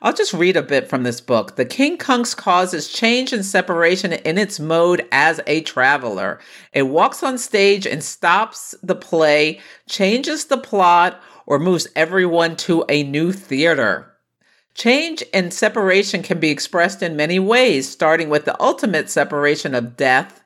I'll 0.00 0.12
just 0.12 0.32
read 0.32 0.56
a 0.56 0.62
bit 0.62 0.88
from 0.88 1.02
this 1.02 1.20
book. 1.20 1.56
The 1.56 1.66
quincunx 1.66 2.36
causes 2.36 2.88
change 2.88 3.32
and 3.32 3.44
separation 3.44 4.12
in 4.12 4.38
its 4.38 4.60
mode 4.60 5.04
as 5.10 5.40
a 5.48 5.62
traveler. 5.62 6.38
It 6.72 6.84
walks 6.84 7.24
on 7.24 7.36
stage 7.36 7.84
and 7.84 8.02
stops 8.02 8.76
the 8.80 8.94
play, 8.94 9.58
changes 9.88 10.44
the 10.44 10.56
plot, 10.56 11.20
or 11.46 11.58
moves 11.58 11.88
everyone 11.96 12.54
to 12.56 12.84
a 12.88 13.02
new 13.02 13.32
theater. 13.32 14.14
Change 14.74 15.24
and 15.34 15.52
separation 15.52 16.22
can 16.22 16.38
be 16.38 16.50
expressed 16.50 17.02
in 17.02 17.16
many 17.16 17.40
ways, 17.40 17.88
starting 17.88 18.28
with 18.28 18.44
the 18.44 18.60
ultimate 18.62 19.10
separation 19.10 19.74
of 19.74 19.96
death, 19.96 20.44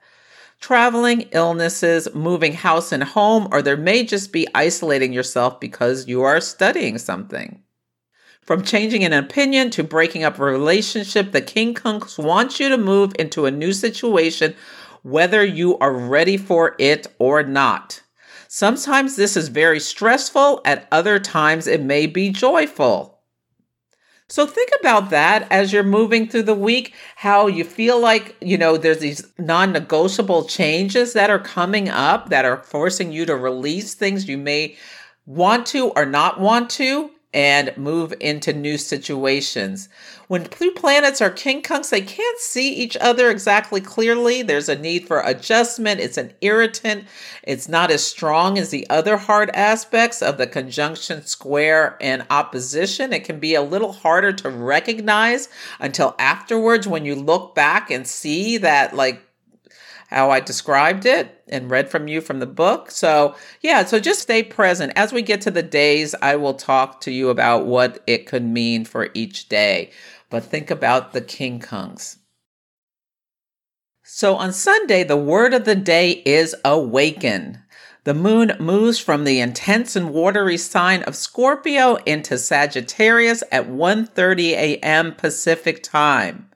traveling, 0.61 1.28
illnesses, 1.32 2.09
moving 2.14 2.54
house 2.54 2.90
and 2.90 3.04
home, 3.04 3.49
or 3.52 3.61
there 3.61 3.76
may 3.76 4.02
just 4.02 4.32
be 4.32 4.49
isolating 4.54 5.12
yourself 5.12 5.61
because 5.61 6.09
you 6.09 6.23
are 6.23 6.40
studying 6.40 6.97
something. 6.97 7.62
From 8.42 8.64
changing 8.64 9.04
an 9.04 9.12
opinion 9.12 9.70
to 9.70 9.84
breaking 9.84 10.25
up 10.25 10.38
a 10.38 10.44
relationship, 10.44 11.30
the 11.30 11.40
quincunx 11.40 12.18
wants 12.18 12.58
you 12.58 12.68
to 12.70 12.76
move 12.76 13.12
into 13.16 13.46
a 13.46 13.52
new 13.52 13.72
situation, 13.72 14.56
whether 15.02 15.44
you 15.44 15.78
are 15.78 15.92
ready 15.92 16.37
for 16.37 16.75
it 16.78 17.06
or 17.20 17.44
not. 17.44 18.02
Sometimes 18.49 19.14
this 19.14 19.37
is 19.37 19.46
very 19.46 19.78
stressful, 19.78 20.61
at 20.64 20.88
other 20.90 21.20
times, 21.20 21.68
it 21.68 21.82
may 21.82 22.06
be 22.06 22.30
joyful. 22.30 23.20
So 24.28 24.44
think 24.44 24.70
about 24.80 25.11
that 25.11 25.46
as 25.50 25.72
you're 25.72 25.84
moving 25.84 26.26
through 26.26 26.44
the 26.44 26.54
week, 26.54 26.94
how 27.16 27.46
you 27.46 27.62
feel 27.62 28.00
like, 28.00 28.37
you 28.40 28.58
know, 28.58 28.76
there's 28.76 28.99
these 28.99 29.30
non 29.38 29.72
negotiable 29.72 30.44
changes 30.46 31.12
that 31.12 31.30
are 31.30 31.38
coming 31.38 31.88
up 31.88 32.30
that 32.30 32.44
are 32.44 32.62
forcing 32.64 33.12
you 33.12 33.25
to 33.26 33.37
release 33.37 33.94
things 33.94 34.28
you 34.28 34.38
may 34.38 34.76
want 35.26 35.66
to 35.66 35.90
or 35.90 36.06
not 36.06 36.40
want 36.40 36.70
to 36.70 37.11
and 37.34 37.76
move 37.76 38.12
into 38.20 38.52
new 38.52 38.76
situations. 38.76 39.88
When 40.28 40.44
two 40.44 40.70
planets 40.72 41.20
are 41.20 41.30
quincunx, 41.30 41.90
they 41.90 42.00
can't 42.00 42.38
see 42.38 42.72
each 42.74 42.96
other 42.98 43.30
exactly 43.30 43.80
clearly. 43.80 44.42
There's 44.42 44.68
a 44.68 44.78
need 44.78 45.06
for 45.06 45.20
adjustment. 45.20 46.00
It's 46.00 46.18
an 46.18 46.32
irritant. 46.40 47.04
It's 47.42 47.68
not 47.68 47.90
as 47.90 48.04
strong 48.04 48.58
as 48.58 48.70
the 48.70 48.88
other 48.90 49.16
hard 49.16 49.50
aspects 49.50 50.22
of 50.22 50.38
the 50.38 50.46
conjunction, 50.46 51.24
square, 51.24 51.96
and 52.00 52.26
opposition. 52.30 53.12
It 53.12 53.24
can 53.24 53.40
be 53.40 53.54
a 53.54 53.62
little 53.62 53.92
harder 53.92 54.32
to 54.34 54.50
recognize 54.50 55.48
until 55.80 56.14
afterwards 56.18 56.86
when 56.86 57.04
you 57.04 57.14
look 57.14 57.54
back 57.54 57.90
and 57.90 58.06
see 58.06 58.58
that, 58.58 58.94
like, 58.94 59.22
how 60.12 60.31
I 60.31 60.40
described 60.40 61.07
it 61.07 61.42
and 61.49 61.71
read 61.71 61.90
from 61.90 62.09
you 62.09 62.21
from 62.21 62.38
the 62.38 62.47
book. 62.47 62.90
So, 62.90 63.35
yeah, 63.61 63.85
so 63.85 63.99
just 63.99 64.21
stay 64.21 64.42
present. 64.42 64.92
As 64.97 65.12
we 65.12 65.23
get 65.23 65.40
to 65.42 65.50
the 65.50 65.62
days, 65.62 66.14
I 66.23 66.37
will 66.37 66.54
talk 66.54 67.00
to 67.02 67.11
you 67.11 67.28
about 67.31 67.66
what 67.66 68.02
it 68.07 68.26
could 68.26 68.45
mean 68.45 68.85
for 68.85 69.09
each 69.14 69.49
day. 69.49 69.90
But 70.31 70.45
think 70.45 70.71
about 70.71 71.12
the 71.12 71.21
quincunx. 71.21 72.16
So 74.02 74.37
on 74.37 74.52
Sunday, 74.52 75.04
the 75.04 75.16
word 75.16 75.54
of 75.54 75.64
the 75.64 75.75
day 75.75 76.23
is 76.26 76.54
awaken. 76.64 77.62
The 78.04 78.14
moon 78.14 78.57
moves 78.59 78.99
from 78.99 79.25
the 79.25 79.40
intense 79.40 79.95
and 79.95 80.11
watery 80.11 80.57
sign 80.57 81.02
of 81.04 81.14
Scorpio 81.14 81.97
into 82.04 82.37
Sagittarius 82.37 83.45
at 83.52 83.69
1:30 83.69 84.50
a.m. 84.50 85.14
Pacific 85.14 85.83
time. 85.83 86.50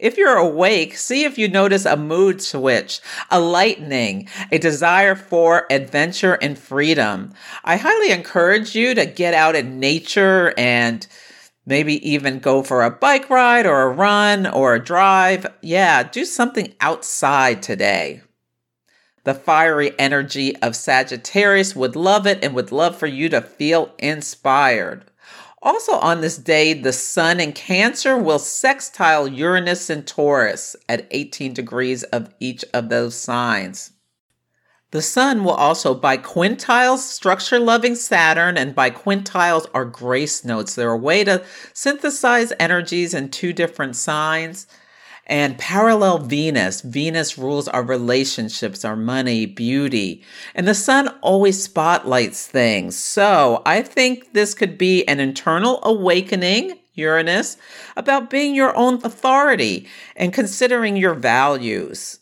If 0.00 0.16
you're 0.16 0.36
awake, 0.36 0.96
see 0.96 1.24
if 1.24 1.36
you 1.36 1.46
notice 1.46 1.84
a 1.84 1.94
mood 1.94 2.40
switch, 2.40 3.00
a 3.30 3.38
lightening, 3.38 4.28
a 4.50 4.56
desire 4.56 5.14
for 5.14 5.66
adventure 5.70 6.38
and 6.40 6.58
freedom. 6.58 7.34
I 7.64 7.76
highly 7.76 8.10
encourage 8.10 8.74
you 8.74 8.94
to 8.94 9.04
get 9.04 9.34
out 9.34 9.56
in 9.56 9.78
nature 9.78 10.54
and 10.56 11.06
maybe 11.66 12.08
even 12.08 12.38
go 12.38 12.62
for 12.62 12.82
a 12.82 12.90
bike 12.90 13.28
ride 13.28 13.66
or 13.66 13.82
a 13.82 13.92
run 13.92 14.46
or 14.46 14.74
a 14.74 14.82
drive. 14.82 15.46
Yeah, 15.60 16.02
do 16.02 16.24
something 16.24 16.72
outside 16.80 17.62
today. 17.62 18.22
The 19.24 19.34
fiery 19.34 19.92
energy 19.98 20.56
of 20.62 20.74
Sagittarius 20.74 21.76
would 21.76 21.94
love 21.94 22.26
it 22.26 22.42
and 22.42 22.54
would 22.54 22.72
love 22.72 22.96
for 22.96 23.06
you 23.06 23.28
to 23.28 23.42
feel 23.42 23.94
inspired. 23.98 25.09
Also, 25.62 25.92
on 25.92 26.22
this 26.22 26.38
day, 26.38 26.72
the 26.72 26.92
sun 26.92 27.38
in 27.38 27.52
Cancer 27.52 28.16
will 28.16 28.38
sextile 28.38 29.28
Uranus 29.28 29.90
and 29.90 30.06
Taurus 30.06 30.74
at 30.88 31.06
18 31.10 31.52
degrees 31.52 32.02
of 32.04 32.32
each 32.40 32.64
of 32.72 32.88
those 32.88 33.14
signs. 33.14 33.92
The 34.90 35.02
sun 35.02 35.44
will 35.44 35.52
also 35.52 35.94
biquintiles 35.94 36.98
structure 36.98 37.60
loving 37.60 37.94
Saturn, 37.94 38.56
and 38.56 38.74
biquintiles 38.74 39.66
are 39.74 39.84
grace 39.84 40.44
notes. 40.44 40.74
They're 40.74 40.90
a 40.90 40.96
way 40.96 41.24
to 41.24 41.44
synthesize 41.74 42.52
energies 42.58 43.12
in 43.12 43.28
two 43.28 43.52
different 43.52 43.96
signs 43.96 44.66
and 45.26 45.58
parallel 45.58 46.18
Venus. 46.18 46.80
Venus 46.80 47.38
rules 47.38 47.68
our 47.68 47.82
relationships, 47.82 48.84
our 48.84 48.96
money, 48.96 49.46
beauty. 49.46 50.22
And 50.54 50.66
the 50.66 50.74
sun 50.74 51.08
always 51.22 51.62
spotlights 51.62 52.46
things. 52.46 52.96
So 52.96 53.62
I 53.64 53.82
think 53.82 54.32
this 54.32 54.54
could 54.54 54.76
be 54.76 55.06
an 55.06 55.20
internal 55.20 55.80
awakening, 55.82 56.78
Uranus, 56.94 57.56
about 57.96 58.30
being 58.30 58.54
your 58.54 58.76
own 58.76 58.94
authority 59.04 59.86
and 60.16 60.32
considering 60.32 60.96
your 60.96 61.14
values. 61.14 62.18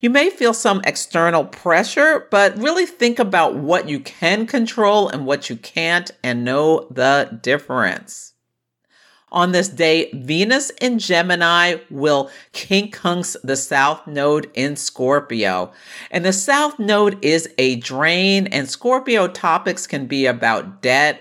You 0.00 0.10
may 0.10 0.28
feel 0.28 0.52
some 0.52 0.82
external 0.84 1.46
pressure, 1.46 2.28
but 2.30 2.58
really 2.58 2.84
think 2.84 3.18
about 3.18 3.56
what 3.56 3.88
you 3.88 4.00
can 4.00 4.46
control 4.46 5.08
and 5.08 5.24
what 5.24 5.48
you 5.48 5.56
can't 5.56 6.10
and 6.22 6.44
know 6.44 6.86
the 6.90 7.38
difference. 7.40 8.33
On 9.34 9.50
this 9.50 9.68
day, 9.68 10.10
Venus 10.12 10.70
in 10.80 11.00
Gemini 11.00 11.78
will 11.90 12.30
quincunx 12.52 13.36
the 13.42 13.56
South 13.56 14.06
Node 14.06 14.48
in 14.54 14.76
Scorpio. 14.76 15.72
And 16.12 16.24
the 16.24 16.32
South 16.32 16.78
Node 16.78 17.22
is 17.22 17.48
a 17.58 17.74
drain, 17.74 18.46
and 18.46 18.70
Scorpio 18.70 19.26
topics 19.26 19.88
can 19.88 20.06
be 20.06 20.26
about 20.26 20.82
debt, 20.82 21.20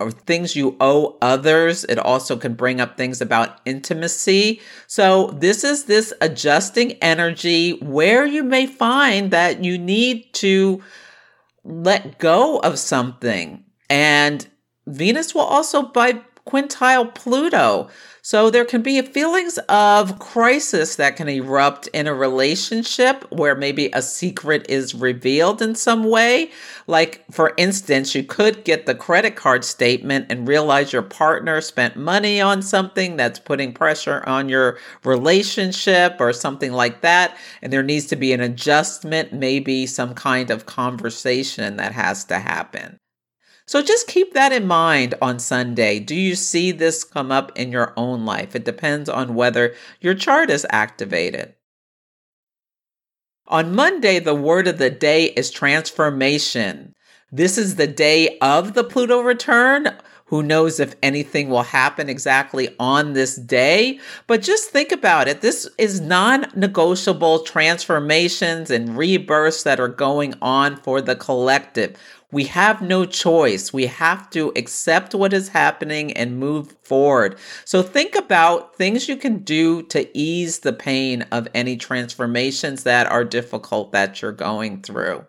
or 0.00 0.10
things 0.10 0.56
you 0.56 0.76
owe 0.80 1.16
others. 1.22 1.84
It 1.84 2.00
also 2.00 2.36
can 2.36 2.54
bring 2.54 2.80
up 2.80 2.96
things 2.96 3.20
about 3.20 3.60
intimacy. 3.64 4.60
So, 4.88 5.28
this 5.28 5.62
is 5.62 5.84
this 5.84 6.12
adjusting 6.20 6.94
energy 6.94 7.78
where 7.78 8.26
you 8.26 8.42
may 8.42 8.66
find 8.66 9.30
that 9.30 9.62
you 9.62 9.78
need 9.78 10.32
to 10.34 10.82
let 11.62 12.18
go 12.18 12.58
of 12.58 12.80
something. 12.80 13.62
And 13.88 14.44
Venus 14.88 15.36
will 15.36 15.42
also, 15.42 15.82
by 15.82 16.22
quintile 16.48 17.14
Pluto. 17.14 17.90
So 18.22 18.50
there 18.50 18.64
can 18.64 18.82
be 18.82 19.00
feelings 19.00 19.58
of 19.68 20.18
crisis 20.18 20.96
that 20.96 21.16
can 21.16 21.28
erupt 21.28 21.86
in 21.88 22.06
a 22.06 22.12
relationship 22.12 23.24
where 23.32 23.54
maybe 23.54 23.88
a 23.94 24.02
secret 24.02 24.66
is 24.68 24.94
revealed 24.94 25.62
in 25.62 25.74
some 25.74 26.04
way. 26.04 26.50
Like, 26.86 27.24
for 27.30 27.54
instance, 27.56 28.14
you 28.14 28.22
could 28.22 28.64
get 28.64 28.84
the 28.84 28.94
credit 28.94 29.34
card 29.34 29.64
statement 29.64 30.26
and 30.28 30.46
realize 30.46 30.92
your 30.92 31.00
partner 31.02 31.62
spent 31.62 31.96
money 31.96 32.38
on 32.38 32.60
something 32.60 33.16
that's 33.16 33.38
putting 33.38 33.72
pressure 33.72 34.22
on 34.26 34.50
your 34.50 34.78
relationship 35.04 36.16
or 36.20 36.34
something 36.34 36.72
like 36.72 37.00
that. 37.00 37.34
And 37.62 37.72
there 37.72 37.82
needs 37.82 38.06
to 38.08 38.16
be 38.16 38.34
an 38.34 38.40
adjustment, 38.40 39.32
maybe 39.32 39.86
some 39.86 40.12
kind 40.12 40.50
of 40.50 40.66
conversation 40.66 41.76
that 41.76 41.92
has 41.92 42.24
to 42.24 42.38
happen. 42.38 42.98
So 43.68 43.82
just 43.82 44.06
keep 44.06 44.32
that 44.32 44.50
in 44.50 44.66
mind 44.66 45.14
on 45.20 45.38
Sunday. 45.38 46.00
Do 46.00 46.14
you 46.14 46.36
see 46.36 46.72
this 46.72 47.04
come 47.04 47.30
up 47.30 47.52
in 47.54 47.70
your 47.70 47.92
own 47.98 48.24
life? 48.24 48.56
It 48.56 48.64
depends 48.64 49.10
on 49.10 49.34
whether 49.34 49.74
your 50.00 50.14
chart 50.14 50.48
is 50.48 50.66
activated. 50.70 51.54
On 53.46 53.74
Monday, 53.74 54.20
the 54.20 54.34
word 54.34 54.68
of 54.68 54.78
the 54.78 54.88
day 54.88 55.26
is 55.26 55.50
transformation. 55.50 56.94
This 57.30 57.58
is 57.58 57.76
the 57.76 57.86
day 57.86 58.38
of 58.38 58.72
the 58.72 58.84
Pluto 58.84 59.20
return. 59.20 59.94
Who 60.28 60.42
knows 60.42 60.80
if 60.80 60.94
anything 61.02 61.48
will 61.48 61.62
happen 61.62 62.08
exactly 62.08 62.74
on 62.78 63.12
this 63.14 63.36
day? 63.36 63.98
But 64.26 64.42
just 64.42 64.70
think 64.70 64.92
about 64.92 65.28
it. 65.28 65.40
This 65.40 65.68
is 65.78 66.00
non 66.00 66.46
negotiable 66.54 67.40
transformations 67.40 68.70
and 68.70 68.96
rebirths 68.96 69.62
that 69.62 69.80
are 69.80 69.88
going 69.88 70.34
on 70.40 70.76
for 70.76 71.00
the 71.00 71.16
collective. 71.16 71.96
We 72.30 72.44
have 72.44 72.82
no 72.82 73.06
choice. 73.06 73.72
We 73.72 73.86
have 73.86 74.28
to 74.30 74.52
accept 74.54 75.14
what 75.14 75.32
is 75.32 75.48
happening 75.48 76.12
and 76.12 76.38
move 76.38 76.76
forward. 76.82 77.38
So 77.64 77.82
think 77.82 78.14
about 78.14 78.76
things 78.76 79.08
you 79.08 79.16
can 79.16 79.38
do 79.38 79.82
to 79.84 80.16
ease 80.16 80.58
the 80.58 80.74
pain 80.74 81.22
of 81.32 81.48
any 81.54 81.76
transformations 81.78 82.82
that 82.84 83.06
are 83.06 83.24
difficult 83.24 83.92
that 83.92 84.20
you're 84.20 84.32
going 84.32 84.82
through. 84.82 85.24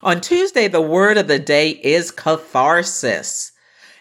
On 0.00 0.20
Tuesday, 0.20 0.66
the 0.66 0.80
word 0.80 1.18
of 1.18 1.28
the 1.28 1.38
day 1.38 1.70
is 1.70 2.10
catharsis. 2.10 3.52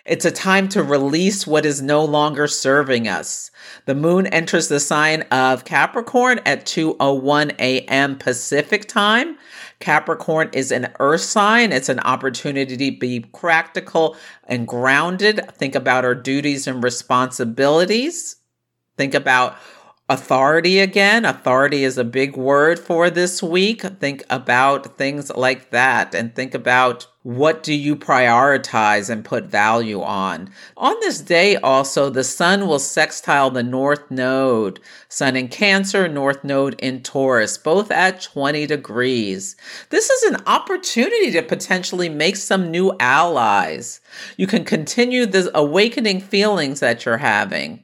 It's 0.04 0.26
a 0.26 0.32
time 0.32 0.67
to 0.69 0.82
release 0.82 1.45
what 1.45 1.63
is 1.63 1.80
no 1.80 2.04
longer 2.04 2.47
serving 2.47 3.08
us. 3.08 3.52
The 3.86 3.93
moon 3.93 4.26
enters 4.28 4.67
the 4.67 4.80
sign 4.80 5.21
of 5.24 5.63
Capricorn 5.63 6.39
at 6.43 6.65
2:01 6.65 7.52
a.m. 7.60 8.17
Pacific 8.17 8.88
time. 8.88 9.38
Capricorn 9.82 10.50
is 10.54 10.72
an 10.72 10.94
earth 11.00 11.22
sign. 11.22 11.72
It's 11.72 11.89
an 11.89 12.00
opportunity 12.00 12.78
to 12.78 13.00
be 13.00 13.20
practical 13.20 14.15
and 14.46 14.67
grounded. 14.67 15.41
Think 15.58 15.76
about 15.76 16.06
our 16.06 16.15
duties 16.15 16.67
and 16.67 16.84
responsibilities. 16.84 18.38
Think 18.98 19.13
about 19.13 19.58
authority 20.08 20.80
again. 20.80 21.26
Authority 21.26 21.84
is 21.84 21.98
a 21.98 22.04
big 22.04 22.38
word 22.38 22.80
for 22.80 23.10
this 23.10 23.41
week. 23.41 23.82
Think 23.82 24.24
about 24.30 24.98
things 24.98 25.32
like 25.32 25.72
that 25.72 26.13
and 26.13 26.36
think 26.36 26.54
about 26.54 27.08
what 27.24 27.62
do 27.62 27.74
you 27.74 27.96
prioritize 27.96 29.10
and 29.10 29.24
put 29.24 29.46
value 29.46 30.02
on. 30.02 30.50
On 30.76 30.96
this 31.02 31.22
day 31.22 31.56
also, 31.58 32.10
the 32.10 32.24
sun 32.24 32.68
will 32.68 32.80
sextile 32.80 33.52
the 33.52 33.62
north 33.62 34.10
node, 34.10 34.80
sun 35.08 35.36
in 35.36 35.48
Cancer, 35.48 36.08
north 36.08 36.44
node 36.44 36.74
in 36.80 37.04
Taurus, 37.04 37.60
both 37.60 37.92
at 37.92 38.22
20 38.22 38.66
degrees. 38.66 39.56
This 39.90 40.10
is 40.10 40.24
an 40.24 40.42
opportunity 40.48 41.32
to 41.32 41.44
potentially 41.44 42.10
make 42.10 42.38
some 42.38 42.72
new 42.72 42.96
allies. 43.00 44.02
You 44.36 44.48
can 44.48 44.66
continue 44.66 45.28
the 45.28 45.52
awakening 45.54 46.22
feelings 46.22 46.80
that 46.80 47.06
you're 47.06 47.18
having. 47.18 47.84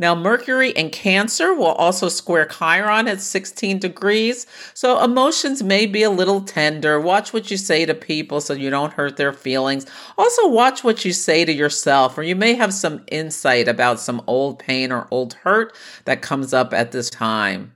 Now, 0.00 0.14
Mercury 0.14 0.74
and 0.78 0.90
Cancer 0.90 1.52
will 1.52 1.72
also 1.72 2.08
square 2.08 2.46
Chiron 2.46 3.06
at 3.06 3.20
16 3.20 3.80
degrees, 3.80 4.46
so 4.72 5.04
emotions 5.04 5.62
may 5.62 5.84
be 5.84 6.02
a 6.02 6.08
little 6.08 6.40
tender. 6.40 6.98
Watch 6.98 7.34
what 7.34 7.50
you 7.50 7.58
say 7.58 7.84
to 7.84 7.92
people 7.92 8.40
so 8.40 8.54
you 8.54 8.70
don't 8.70 8.94
hurt 8.94 9.18
their 9.18 9.34
feelings. 9.34 9.84
Also, 10.16 10.48
watch 10.48 10.82
what 10.82 11.04
you 11.04 11.12
say 11.12 11.44
to 11.44 11.52
yourself, 11.52 12.16
or 12.16 12.22
you 12.22 12.34
may 12.34 12.54
have 12.54 12.72
some 12.72 13.04
insight 13.08 13.68
about 13.68 14.00
some 14.00 14.22
old 14.26 14.58
pain 14.58 14.90
or 14.90 15.06
old 15.10 15.34
hurt 15.34 15.76
that 16.06 16.22
comes 16.22 16.54
up 16.54 16.72
at 16.72 16.92
this 16.92 17.10
time. 17.10 17.74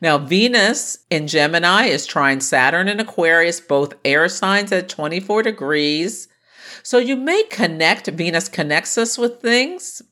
Now, 0.00 0.18
Venus 0.18 0.98
in 1.10 1.26
Gemini 1.26 1.86
is 1.86 2.06
trine 2.06 2.40
Saturn 2.40 2.86
in 2.86 3.00
Aquarius, 3.00 3.60
both 3.60 3.94
air 4.04 4.28
signs 4.28 4.70
at 4.70 4.88
24 4.88 5.42
degrees. 5.42 6.28
So 6.84 6.98
you 6.98 7.16
may 7.16 7.42
connect, 7.50 8.06
Venus 8.06 8.48
connects 8.48 8.96
us 8.96 9.18
with 9.18 9.42
things. 9.42 10.02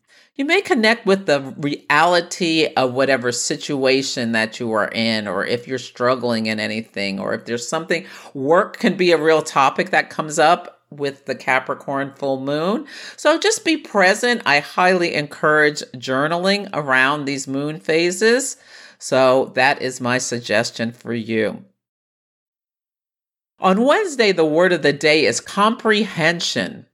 You 0.40 0.46
may 0.46 0.62
connect 0.62 1.04
with 1.04 1.26
the 1.26 1.54
reality 1.58 2.68
of 2.74 2.94
whatever 2.94 3.30
situation 3.30 4.32
that 4.32 4.58
you 4.58 4.72
are 4.72 4.88
in, 4.88 5.28
or 5.28 5.44
if 5.44 5.68
you're 5.68 5.76
struggling 5.76 6.46
in 6.46 6.58
anything, 6.58 7.20
or 7.20 7.34
if 7.34 7.44
there's 7.44 7.68
something, 7.68 8.06
work 8.32 8.78
can 8.78 8.96
be 8.96 9.12
a 9.12 9.22
real 9.22 9.42
topic 9.42 9.90
that 9.90 10.08
comes 10.08 10.38
up 10.38 10.80
with 10.88 11.26
the 11.26 11.34
Capricorn 11.34 12.14
full 12.14 12.40
moon. 12.40 12.86
So 13.18 13.38
just 13.38 13.66
be 13.66 13.76
present. 13.76 14.40
I 14.46 14.60
highly 14.60 15.12
encourage 15.12 15.80
journaling 15.96 16.70
around 16.72 17.26
these 17.26 17.46
moon 17.46 17.78
phases. 17.78 18.56
So 18.98 19.52
that 19.56 19.82
is 19.82 20.00
my 20.00 20.16
suggestion 20.16 20.92
for 20.92 21.12
you. 21.12 21.66
On 23.58 23.84
Wednesday, 23.84 24.32
the 24.32 24.46
word 24.46 24.72
of 24.72 24.80
the 24.80 24.94
day 24.94 25.26
is 25.26 25.38
comprehension. 25.38 26.86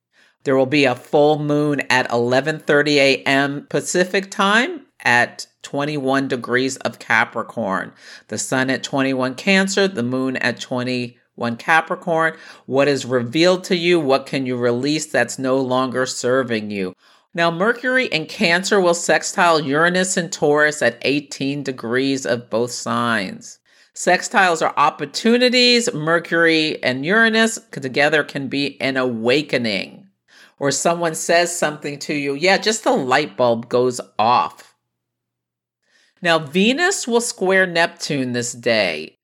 There 0.46 0.56
will 0.56 0.64
be 0.64 0.84
a 0.84 0.94
full 0.94 1.40
moon 1.40 1.80
at 1.90 2.08
11:30 2.08 2.94
a.m. 2.98 3.66
Pacific 3.68 4.30
time 4.30 4.86
at 5.04 5.48
21 5.62 6.28
degrees 6.28 6.76
of 6.76 7.00
Capricorn. 7.00 7.92
The 8.28 8.38
sun 8.38 8.70
at 8.70 8.84
21 8.84 9.34
Cancer, 9.34 9.88
the 9.88 10.04
moon 10.04 10.36
at 10.36 10.60
21 10.60 11.56
Capricorn. 11.56 12.36
What 12.66 12.86
is 12.86 13.04
revealed 13.04 13.64
to 13.64 13.76
you? 13.76 13.98
What 13.98 14.26
can 14.26 14.46
you 14.46 14.56
release 14.56 15.06
that's 15.06 15.36
no 15.36 15.58
longer 15.58 16.06
serving 16.06 16.70
you? 16.70 16.94
Now, 17.34 17.50
Mercury 17.50 18.06
in 18.06 18.26
Cancer 18.26 18.80
will 18.80 18.94
sextile 18.94 19.58
Uranus 19.58 20.16
and 20.16 20.32
Taurus 20.32 20.80
at 20.80 20.98
18 21.02 21.64
degrees 21.64 22.24
of 22.24 22.50
both 22.50 22.70
signs. 22.70 23.58
Sextiles 23.96 24.64
are 24.64 24.74
opportunities. 24.76 25.92
Mercury 25.92 26.80
and 26.84 27.04
Uranus 27.04 27.58
together 27.72 28.22
can 28.22 28.46
be 28.46 28.80
an 28.80 28.96
awakening. 28.96 30.05
Or 30.58 30.70
someone 30.70 31.14
says 31.14 31.56
something 31.56 31.98
to 32.00 32.14
you, 32.14 32.34
yeah, 32.34 32.56
just 32.56 32.84
the 32.84 32.92
light 32.92 33.36
bulb 33.36 33.68
goes 33.68 34.00
off. 34.18 34.74
Now, 36.22 36.38
Venus 36.38 37.06
will 37.06 37.20
square 37.20 37.66
Neptune 37.66 38.32
this 38.32 38.52
day. 38.52 39.16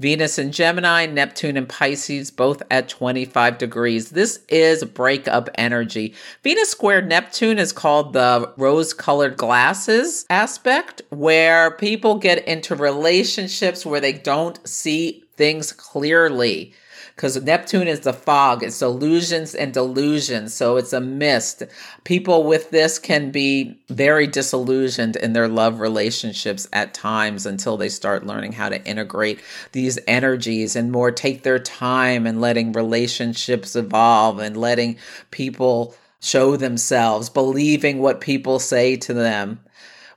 Venus 0.00 0.38
in 0.38 0.50
Gemini, 0.50 1.04
Neptune 1.04 1.58
in 1.58 1.66
Pisces, 1.66 2.30
both 2.30 2.62
at 2.70 2.88
25 2.88 3.58
degrees. 3.58 4.08
This 4.08 4.40
is 4.48 4.82
breakup 4.82 5.50
energy. 5.56 6.14
Venus 6.42 6.70
squared 6.70 7.06
Neptune 7.06 7.58
is 7.58 7.70
called 7.70 8.14
the 8.14 8.50
rose 8.56 8.94
colored 8.94 9.36
glasses 9.36 10.24
aspect, 10.30 11.02
where 11.10 11.72
people 11.72 12.14
get 12.14 12.48
into 12.48 12.74
relationships 12.74 13.84
where 13.84 14.00
they 14.00 14.14
don't 14.14 14.66
see 14.66 15.22
things 15.40 15.72
clearly 15.72 16.74
because 17.16 17.42
Neptune 17.42 17.88
is 17.88 18.00
the 18.00 18.12
fog, 18.12 18.62
it's 18.62 18.82
illusions 18.82 19.54
and 19.54 19.72
delusions. 19.72 20.52
So 20.52 20.76
it's 20.76 20.92
a 20.92 21.00
mist. 21.00 21.62
People 22.04 22.44
with 22.44 22.70
this 22.70 22.98
can 22.98 23.30
be 23.30 23.78
very 23.88 24.26
disillusioned 24.26 25.16
in 25.16 25.32
their 25.32 25.48
love 25.48 25.80
relationships 25.80 26.68
at 26.74 26.92
times 26.92 27.46
until 27.46 27.78
they 27.78 27.88
start 27.88 28.26
learning 28.26 28.52
how 28.52 28.68
to 28.68 28.84
integrate 28.86 29.40
these 29.72 29.98
energies 30.06 30.76
and 30.76 30.92
more 30.92 31.10
take 31.10 31.42
their 31.42 31.58
time 31.58 32.26
and 32.26 32.40
letting 32.40 32.72
relationships 32.72 33.76
evolve 33.76 34.40
and 34.40 34.58
letting 34.58 34.98
people 35.30 35.94
show 36.20 36.54
themselves, 36.56 37.30
believing 37.30 37.98
what 37.98 38.20
people 38.20 38.58
say 38.58 38.94
to 38.96 39.14
them 39.14 39.60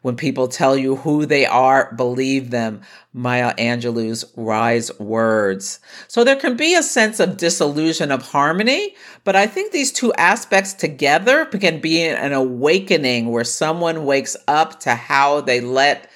when 0.03 0.17
people 0.17 0.47
tell 0.47 0.77
you 0.77 0.97
who 0.97 1.25
they 1.25 1.45
are, 1.45 1.91
believe 1.95 2.51
them. 2.51 2.81
Maya 3.13 3.55
Angelou's 3.55 4.25
wise 4.35 4.97
words. 4.99 5.79
So 6.07 6.23
there 6.23 6.35
can 6.35 6.57
be 6.57 6.75
a 6.75 6.83
sense 6.83 7.19
of 7.19 7.37
disillusion 7.37 8.11
of 8.11 8.21
harmony, 8.21 8.95
but 9.23 9.35
I 9.35 9.47
think 9.47 9.71
these 9.71 9.91
two 9.91 10.13
aspects 10.15 10.73
together 10.73 11.45
can 11.45 11.79
be 11.79 12.03
an 12.03 12.33
awakening 12.33 13.31
where 13.31 13.45
someone 13.45 14.05
wakes 14.05 14.35
up 14.47 14.81
to 14.81 14.93
how 14.93 15.41
they 15.41 15.61
let 15.61 16.09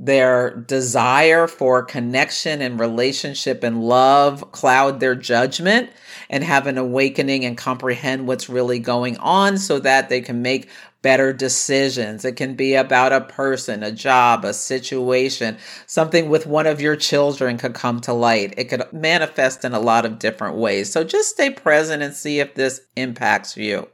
their 0.00 0.54
desire 0.54 1.48
for 1.48 1.82
connection 1.82 2.62
and 2.62 2.78
relationship 2.78 3.64
and 3.64 3.82
love 3.82 4.52
cloud 4.52 5.00
their 5.00 5.16
judgment 5.16 5.90
and 6.30 6.44
have 6.44 6.68
an 6.68 6.78
awakening 6.78 7.44
and 7.44 7.58
comprehend 7.58 8.26
what's 8.28 8.48
really 8.48 8.78
going 8.78 9.16
on 9.18 9.58
so 9.58 9.80
that 9.80 10.08
they 10.08 10.20
can 10.20 10.40
make 10.40 10.68
better 11.02 11.32
decisions. 11.32 12.24
It 12.24 12.36
can 12.36 12.54
be 12.54 12.74
about 12.74 13.12
a 13.12 13.20
person, 13.20 13.82
a 13.82 13.92
job, 13.92 14.44
a 14.44 14.52
situation, 14.52 15.56
something 15.86 16.28
with 16.28 16.46
one 16.46 16.66
of 16.66 16.80
your 16.80 16.96
children 16.96 17.58
could 17.58 17.74
come 17.74 18.00
to 18.02 18.12
light. 18.12 18.54
It 18.56 18.64
could 18.64 18.92
manifest 18.92 19.64
in 19.64 19.74
a 19.74 19.80
lot 19.80 20.04
of 20.04 20.18
different 20.18 20.56
ways. 20.56 20.90
So 20.90 21.04
just 21.04 21.30
stay 21.30 21.50
present 21.50 22.02
and 22.02 22.14
see 22.14 22.40
if 22.40 22.54
this 22.54 22.80
impacts 22.96 23.56
you. 23.56 23.88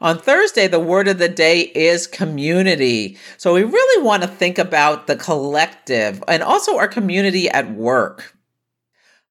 On 0.00 0.18
Thursday, 0.18 0.66
the 0.66 0.80
word 0.80 1.06
of 1.06 1.18
the 1.18 1.28
day 1.28 1.60
is 1.60 2.08
community. 2.08 3.16
So 3.36 3.54
we 3.54 3.62
really 3.62 4.04
want 4.04 4.22
to 4.22 4.28
think 4.28 4.58
about 4.58 5.06
the 5.06 5.14
collective 5.14 6.24
and 6.26 6.42
also 6.42 6.76
our 6.76 6.88
community 6.88 7.48
at 7.48 7.72
work. 7.72 8.36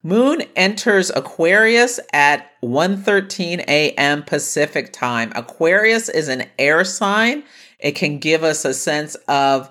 Moon 0.04 0.42
enters 0.56 1.12
Aquarius 1.12 2.00
at 2.12 2.60
1:13 2.62 3.60
a.m. 3.68 4.24
Pacific 4.24 4.92
time. 4.92 5.32
Aquarius 5.36 6.10
is 6.10 6.28
an 6.28 6.46
air 6.58 6.84
sign. 6.84 7.44
It 7.78 7.92
can 7.92 8.18
give 8.18 8.44
us 8.44 8.66
a 8.66 8.74
sense 8.74 9.14
of 9.28 9.70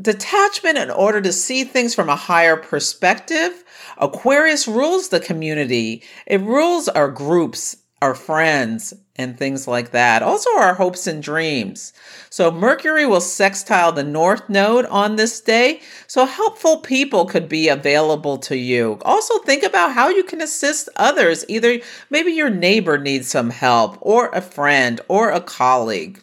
detachment 0.00 0.78
in 0.78 0.90
order 0.90 1.20
to 1.20 1.32
see 1.32 1.62
things 1.62 1.94
from 1.94 2.08
a 2.08 2.16
higher 2.16 2.56
perspective. 2.56 3.62
Aquarius 3.98 4.66
rules 4.66 5.10
the 5.10 5.20
community. 5.20 6.02
It 6.26 6.40
rules 6.40 6.88
our 6.88 7.08
groups, 7.08 7.76
our 8.02 8.14
friends, 8.16 8.92
and 9.16 9.38
things 9.38 9.68
like 9.68 9.90
that. 9.92 10.22
Also, 10.22 10.50
our 10.56 10.74
hopes 10.74 11.06
and 11.06 11.22
dreams. 11.22 11.92
So, 12.30 12.50
Mercury 12.50 13.06
will 13.06 13.20
sextile 13.20 13.92
the 13.92 14.02
North 14.02 14.48
Node 14.48 14.86
on 14.86 15.16
this 15.16 15.40
day. 15.40 15.80
So, 16.06 16.24
helpful 16.24 16.78
people 16.78 17.26
could 17.26 17.48
be 17.48 17.68
available 17.68 18.38
to 18.38 18.56
you. 18.56 18.98
Also, 19.02 19.38
think 19.40 19.62
about 19.62 19.92
how 19.92 20.08
you 20.08 20.24
can 20.24 20.40
assist 20.40 20.88
others. 20.96 21.44
Either 21.48 21.80
maybe 22.10 22.32
your 22.32 22.50
neighbor 22.50 22.98
needs 22.98 23.28
some 23.28 23.50
help, 23.50 23.98
or 24.00 24.30
a 24.30 24.40
friend, 24.40 25.00
or 25.08 25.30
a 25.30 25.40
colleague. 25.40 26.22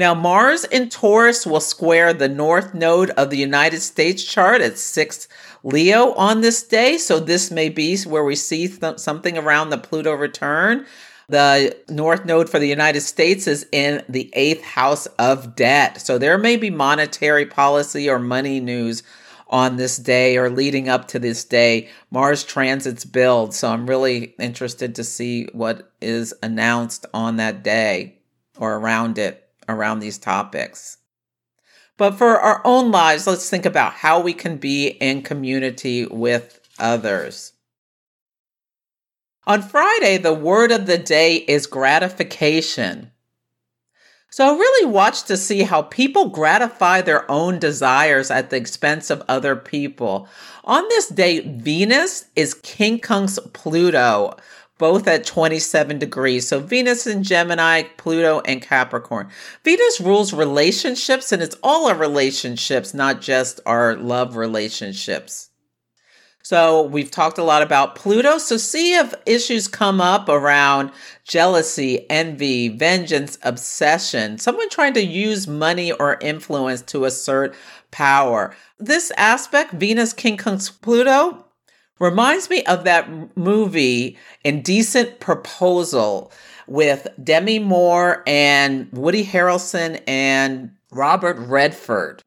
Now, 0.00 0.14
Mars 0.14 0.64
in 0.64 0.88
Taurus 0.88 1.46
will 1.46 1.60
square 1.60 2.14
the 2.14 2.26
North 2.26 2.72
Node 2.72 3.10
of 3.10 3.28
the 3.28 3.36
United 3.36 3.82
States 3.82 4.24
chart 4.24 4.62
at 4.62 4.78
6 4.78 5.28
Leo 5.62 6.14
on 6.14 6.40
this 6.40 6.62
day. 6.62 6.96
So, 6.96 7.20
this 7.20 7.50
may 7.50 7.68
be 7.68 7.98
where 8.04 8.24
we 8.24 8.34
see 8.34 8.66
th- 8.66 8.98
something 8.98 9.36
around 9.36 9.68
the 9.68 9.76
Pluto 9.76 10.14
return. 10.14 10.86
The 11.28 11.76
North 11.90 12.24
Node 12.24 12.48
for 12.48 12.58
the 12.58 12.66
United 12.66 13.02
States 13.02 13.46
is 13.46 13.66
in 13.72 14.02
the 14.08 14.30
eighth 14.32 14.64
house 14.64 15.04
of 15.18 15.54
debt. 15.54 16.00
So 16.00 16.16
there 16.16 16.38
may 16.38 16.56
be 16.56 16.70
monetary 16.70 17.44
policy 17.44 18.08
or 18.08 18.18
money 18.18 18.58
news 18.58 19.02
on 19.48 19.76
this 19.76 19.98
day 19.98 20.38
or 20.38 20.48
leading 20.48 20.88
up 20.88 21.08
to 21.08 21.18
this 21.18 21.44
day. 21.44 21.90
Mars 22.10 22.42
transits 22.42 23.04
build. 23.04 23.54
So 23.54 23.68
I'm 23.70 23.86
really 23.86 24.34
interested 24.38 24.94
to 24.94 25.04
see 25.04 25.44
what 25.52 25.92
is 26.00 26.32
announced 26.42 27.04
on 27.12 27.36
that 27.36 27.62
day 27.62 28.16
or 28.58 28.76
around 28.76 29.18
it, 29.18 29.49
around 29.70 30.00
these 30.00 30.18
topics. 30.18 30.98
But 31.96 32.16
for 32.16 32.40
our 32.40 32.62
own 32.64 32.90
lives, 32.90 33.26
let's 33.26 33.50
think 33.50 33.66
about 33.66 33.92
how 33.92 34.20
we 34.20 34.32
can 34.32 34.56
be 34.56 34.88
in 34.88 35.22
community 35.22 36.06
with 36.06 36.60
others. 36.78 37.52
On 39.46 39.62
Friday, 39.62 40.16
the 40.16 40.34
word 40.34 40.70
of 40.72 40.86
the 40.86 40.98
day 40.98 41.36
is 41.36 41.66
gratification. 41.66 43.10
So 44.30 44.56
really 44.56 44.86
watch 44.86 45.24
to 45.24 45.36
see 45.36 45.62
how 45.62 45.82
people 45.82 46.28
gratify 46.28 47.00
their 47.02 47.28
own 47.28 47.58
desires 47.58 48.30
at 48.30 48.50
the 48.50 48.56
expense 48.56 49.10
of 49.10 49.24
other 49.28 49.56
people. 49.56 50.28
On 50.64 50.84
this 50.88 51.08
day, 51.08 51.40
Venus 51.40 52.26
is 52.36 52.54
quincunx 52.54 53.52
Pluto, 53.52 54.36
both 54.80 55.06
at 55.06 55.26
27 55.26 55.98
degrees. 55.98 56.48
So 56.48 56.58
Venus 56.58 57.06
in 57.06 57.22
Gemini, 57.22 57.82
Pluto 57.98 58.40
and 58.46 58.62
Capricorn. 58.62 59.28
Venus 59.62 60.00
rules 60.00 60.32
relationships 60.32 61.30
and 61.32 61.42
it's 61.42 61.56
all 61.62 61.86
our 61.86 61.94
relationships, 61.94 62.94
not 62.94 63.20
just 63.20 63.60
our 63.66 63.94
love 63.94 64.36
relationships. 64.36 65.50
So 66.42 66.84
we've 66.84 67.10
talked 67.10 67.36
a 67.36 67.44
lot 67.44 67.62
about 67.62 67.94
Pluto. 67.94 68.38
So 68.38 68.56
see 68.56 68.94
if 68.94 69.14
issues 69.26 69.68
come 69.68 70.00
up 70.00 70.30
around 70.30 70.92
jealousy, 71.24 72.08
envy, 72.08 72.68
vengeance, 72.68 73.38
obsession, 73.42 74.38
someone 74.38 74.70
trying 74.70 74.94
to 74.94 75.04
use 75.04 75.46
money 75.46 75.92
or 75.92 76.16
influence 76.22 76.80
to 76.82 77.04
assert 77.04 77.54
power. 77.90 78.56
This 78.78 79.12
aspect, 79.18 79.74
Venus, 79.74 80.14
quincunx, 80.14 80.80
Pluto, 80.80 81.44
reminds 82.00 82.50
me 82.50 82.64
of 82.64 82.84
that 82.84 83.36
movie, 83.36 84.18
Indecent 84.44 85.20
Proposal, 85.20 86.32
with 86.66 87.06
Demi 87.22 87.60
Moore 87.60 88.24
and 88.26 88.90
Woody 88.92 89.24
Harrelson 89.24 90.02
and 90.08 90.72
Robert 90.90 91.36
Redford 91.38 92.22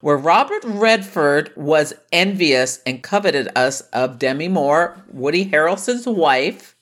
where 0.00 0.16
Robert 0.16 0.62
Redford 0.64 1.50
was 1.56 1.94
envious 2.12 2.80
and 2.86 3.02
coveted 3.02 3.48
us 3.56 3.80
of 3.92 4.18
Demi 4.18 4.48
Moore, 4.48 4.96
Woody 5.12 5.50
Harrelson's 5.50 6.06
wife, 6.06 6.76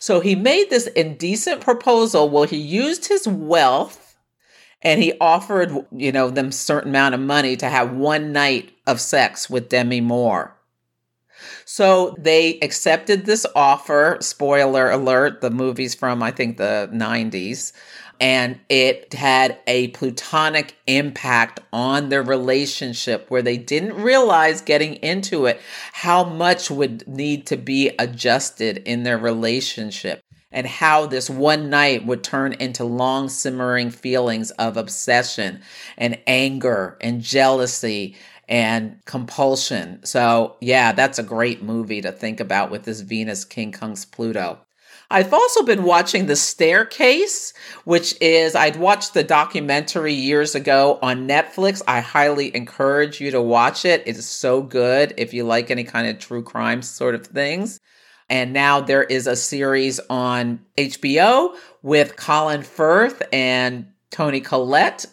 So 0.00 0.20
he 0.20 0.36
made 0.36 0.70
this 0.70 0.86
indecent 0.88 1.60
proposal. 1.60 2.28
Well, 2.28 2.44
he 2.44 2.56
used 2.56 3.08
his 3.08 3.26
wealth 3.26 4.16
and 4.80 5.02
he 5.02 5.12
offered, 5.20 5.72
you 5.90 6.12
know, 6.12 6.30
them 6.30 6.52
certain 6.52 6.90
amount 6.90 7.16
of 7.16 7.20
money 7.20 7.56
to 7.56 7.68
have 7.68 7.96
one 7.96 8.32
night 8.32 8.70
of 8.86 9.00
sex 9.00 9.50
with 9.50 9.68
Demi 9.68 10.00
Moore. 10.00 10.54
So 11.70 12.14
they 12.16 12.58
accepted 12.60 13.26
this 13.26 13.44
offer. 13.54 14.16
Spoiler 14.22 14.90
alert, 14.90 15.42
the 15.42 15.50
movie's 15.50 15.94
from, 15.94 16.22
I 16.22 16.30
think, 16.30 16.56
the 16.56 16.88
90s 16.94 17.72
and 18.18 18.58
it 18.70 19.12
had 19.12 19.58
a 19.66 19.88
plutonic 19.88 20.74
impact 20.86 21.60
on 21.70 22.08
their 22.08 22.22
relationship 22.22 23.26
where 23.28 23.42
they 23.42 23.58
didn't 23.58 24.02
realize 24.02 24.62
getting 24.62 24.94
into 24.94 25.44
it 25.44 25.60
how 25.92 26.24
much 26.24 26.70
would 26.70 27.06
need 27.06 27.46
to 27.46 27.56
be 27.58 27.90
adjusted 27.98 28.78
in 28.78 29.02
their 29.02 29.18
relationship 29.18 30.20
and 30.50 30.66
how 30.66 31.06
this 31.06 31.28
one 31.28 31.68
night 31.68 32.06
would 32.06 32.24
turn 32.24 32.54
into 32.54 32.82
long 32.82 33.28
simmering 33.28 33.90
feelings 33.90 34.50
of 34.52 34.76
obsession 34.76 35.60
and 35.98 36.18
anger 36.26 36.96
and 37.02 37.20
jealousy 37.20 38.16
and 38.48 38.98
compulsion. 39.04 40.00
So, 40.04 40.56
yeah, 40.60 40.92
that's 40.92 41.18
a 41.18 41.22
great 41.22 41.62
movie 41.62 42.00
to 42.00 42.12
think 42.12 42.40
about 42.40 42.70
with 42.70 42.84
this 42.84 43.00
Venus 43.00 43.44
quincunx 43.44 44.10
Pluto. 44.10 44.58
I've 45.10 45.32
also 45.32 45.62
been 45.62 45.84
watching 45.84 46.26
The 46.26 46.36
Staircase, 46.36 47.54
which 47.84 48.14
is, 48.20 48.54
I'd 48.54 48.76
watched 48.76 49.14
the 49.14 49.24
documentary 49.24 50.12
years 50.12 50.54
ago 50.54 50.98
on 51.00 51.26
Netflix. 51.26 51.80
I 51.88 52.00
highly 52.00 52.54
encourage 52.54 53.18
you 53.18 53.30
to 53.30 53.40
watch 53.40 53.86
it. 53.86 54.02
It 54.06 54.18
is 54.18 54.26
so 54.26 54.60
good 54.60 55.14
if 55.16 55.32
you 55.32 55.44
like 55.44 55.70
any 55.70 55.84
kind 55.84 56.08
of 56.08 56.18
true 56.18 56.42
crime 56.42 56.82
sort 56.82 57.14
of 57.14 57.26
things. 57.26 57.80
And 58.28 58.52
now 58.52 58.80
there 58.82 59.02
is 59.02 59.26
a 59.26 59.36
series 59.36 59.98
on 60.10 60.60
HBO 60.76 61.56
with 61.82 62.16
Colin 62.16 62.62
Firth 62.62 63.22
and 63.32 63.86
Toni 64.10 64.42
Collette. 64.42 65.06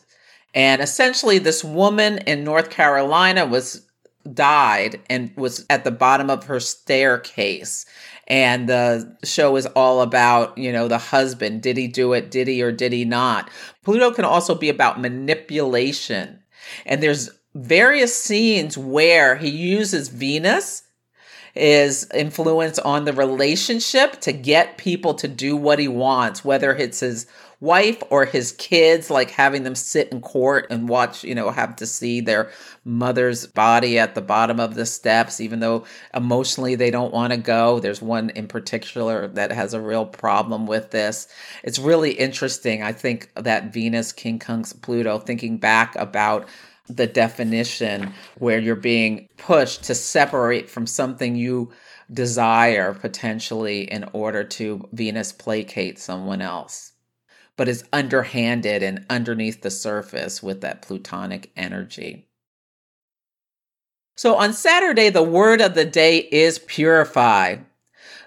And 0.55 0.81
essentially, 0.81 1.37
this 1.37 1.63
woman 1.63 2.19
in 2.19 2.45
North 2.45 2.69
Carolina 2.69 3.45
was 3.45 3.85
died 4.33 5.01
and 5.09 5.31
was 5.35 5.65
at 5.69 5.83
the 5.83 5.91
bottom 5.91 6.29
of 6.29 6.45
her 6.45 6.59
staircase. 6.59 7.85
And 8.27 8.67
the 8.67 9.15
show 9.23 9.55
is 9.57 9.67
all 9.67 10.01
about 10.01 10.57
you 10.57 10.71
know 10.71 10.87
the 10.87 10.97
husband. 10.97 11.61
Did 11.61 11.77
he 11.77 11.87
do 11.87 12.13
it? 12.13 12.31
Did 12.31 12.47
he 12.47 12.63
or 12.63 12.71
did 12.71 12.93
he 12.93 13.05
not? 13.05 13.51
Pluto 13.83 14.11
can 14.11 14.25
also 14.25 14.55
be 14.55 14.69
about 14.69 14.99
manipulation. 14.99 16.41
And 16.85 17.03
there's 17.03 17.29
various 17.53 18.15
scenes 18.15 18.77
where 18.77 19.35
he 19.35 19.49
uses 19.49 20.07
venus 20.07 20.83
is 21.55 22.09
influence 22.13 22.79
on 22.79 23.05
the 23.05 23.13
relationship 23.13 24.19
to 24.21 24.33
get 24.33 24.77
people 24.77 25.13
to 25.13 25.27
do 25.27 25.55
what 25.55 25.79
he 25.79 25.87
wants 25.87 26.43
whether 26.43 26.75
it's 26.75 26.99
his 26.99 27.27
wife 27.65 28.01
or 28.11 28.25
his 28.25 28.51
kids, 28.53 29.09
like 29.09 29.31
having 29.31 29.63
them 29.63 29.75
sit 29.75 30.09
in 30.11 30.21
court 30.21 30.67
and 30.69 30.87
watch, 30.87 31.23
you 31.23 31.33
know, 31.33 31.49
have 31.49 31.75
to 31.75 31.85
see 31.85 32.21
their 32.21 32.51
mother's 32.85 33.47
body 33.47 33.97
at 33.97 34.13
the 34.13 34.21
bottom 34.21 34.59
of 34.59 34.75
the 34.75 34.85
steps, 34.85 35.41
even 35.41 35.59
though 35.59 35.83
emotionally 36.13 36.75
they 36.75 36.91
don't 36.91 37.13
want 37.13 37.33
to 37.33 37.37
go. 37.37 37.79
There's 37.79 38.01
one 38.01 38.29
in 38.29 38.47
particular 38.47 39.27
that 39.29 39.51
has 39.51 39.73
a 39.73 39.81
real 39.81 40.05
problem 40.05 40.67
with 40.67 40.91
this. 40.91 41.27
It's 41.63 41.79
really 41.79 42.11
interesting. 42.11 42.83
I 42.83 42.93
think 42.93 43.31
that 43.35 43.73
Venus, 43.73 44.13
quincunx, 44.13 44.79
Pluto, 44.81 45.17
thinking 45.17 45.57
back 45.57 45.95
about 45.95 46.47
the 46.87 47.07
definition 47.07 48.13
where 48.37 48.59
you're 48.59 48.75
being 48.75 49.27
pushed 49.37 49.83
to 49.85 49.95
separate 49.95 50.69
from 50.69 50.85
something 50.85 51.35
you 51.35 51.71
desire 52.13 52.93
potentially 52.93 53.91
in 53.91 54.07
order 54.13 54.43
to 54.43 54.87
Venus 54.93 55.31
placate 55.31 55.97
someone 55.97 56.41
else 56.41 56.91
but 57.57 57.67
is 57.67 57.85
underhanded 57.93 58.83
and 58.83 59.05
underneath 59.09 59.61
the 59.61 59.71
surface 59.71 60.43
with 60.43 60.61
that 60.61 60.81
plutonic 60.81 61.51
energy. 61.55 62.27
So 64.17 64.35
on 64.35 64.53
Saturday, 64.53 65.09
the 65.09 65.23
word 65.23 65.61
of 65.61 65.75
the 65.75 65.85
day 65.85 66.19
is 66.31 66.59
purify. 66.59 67.57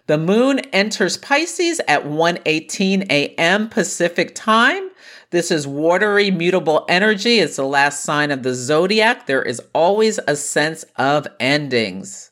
The 0.07 0.19
moon 0.19 0.61
enters 0.73 1.17
Pisces 1.17 1.81
at 1.87 2.05
1:18 2.05 3.11
a.m. 3.11 3.69
Pacific 3.69 4.35
time. 4.35 4.91
This 5.31 5.51
is 5.51 5.67
watery, 5.67 6.31
mutable 6.31 6.87
energy. 6.88 7.38
It's 7.38 7.57
the 7.57 7.64
last 7.64 8.03
sign 8.03 8.31
of 8.31 8.43
the 8.43 8.55
zodiac. 8.55 9.27
There 9.27 9.43
is 9.43 9.61
always 9.75 10.19
a 10.27 10.37
sense 10.37 10.85
of 10.97 11.27
endings. 11.38 12.31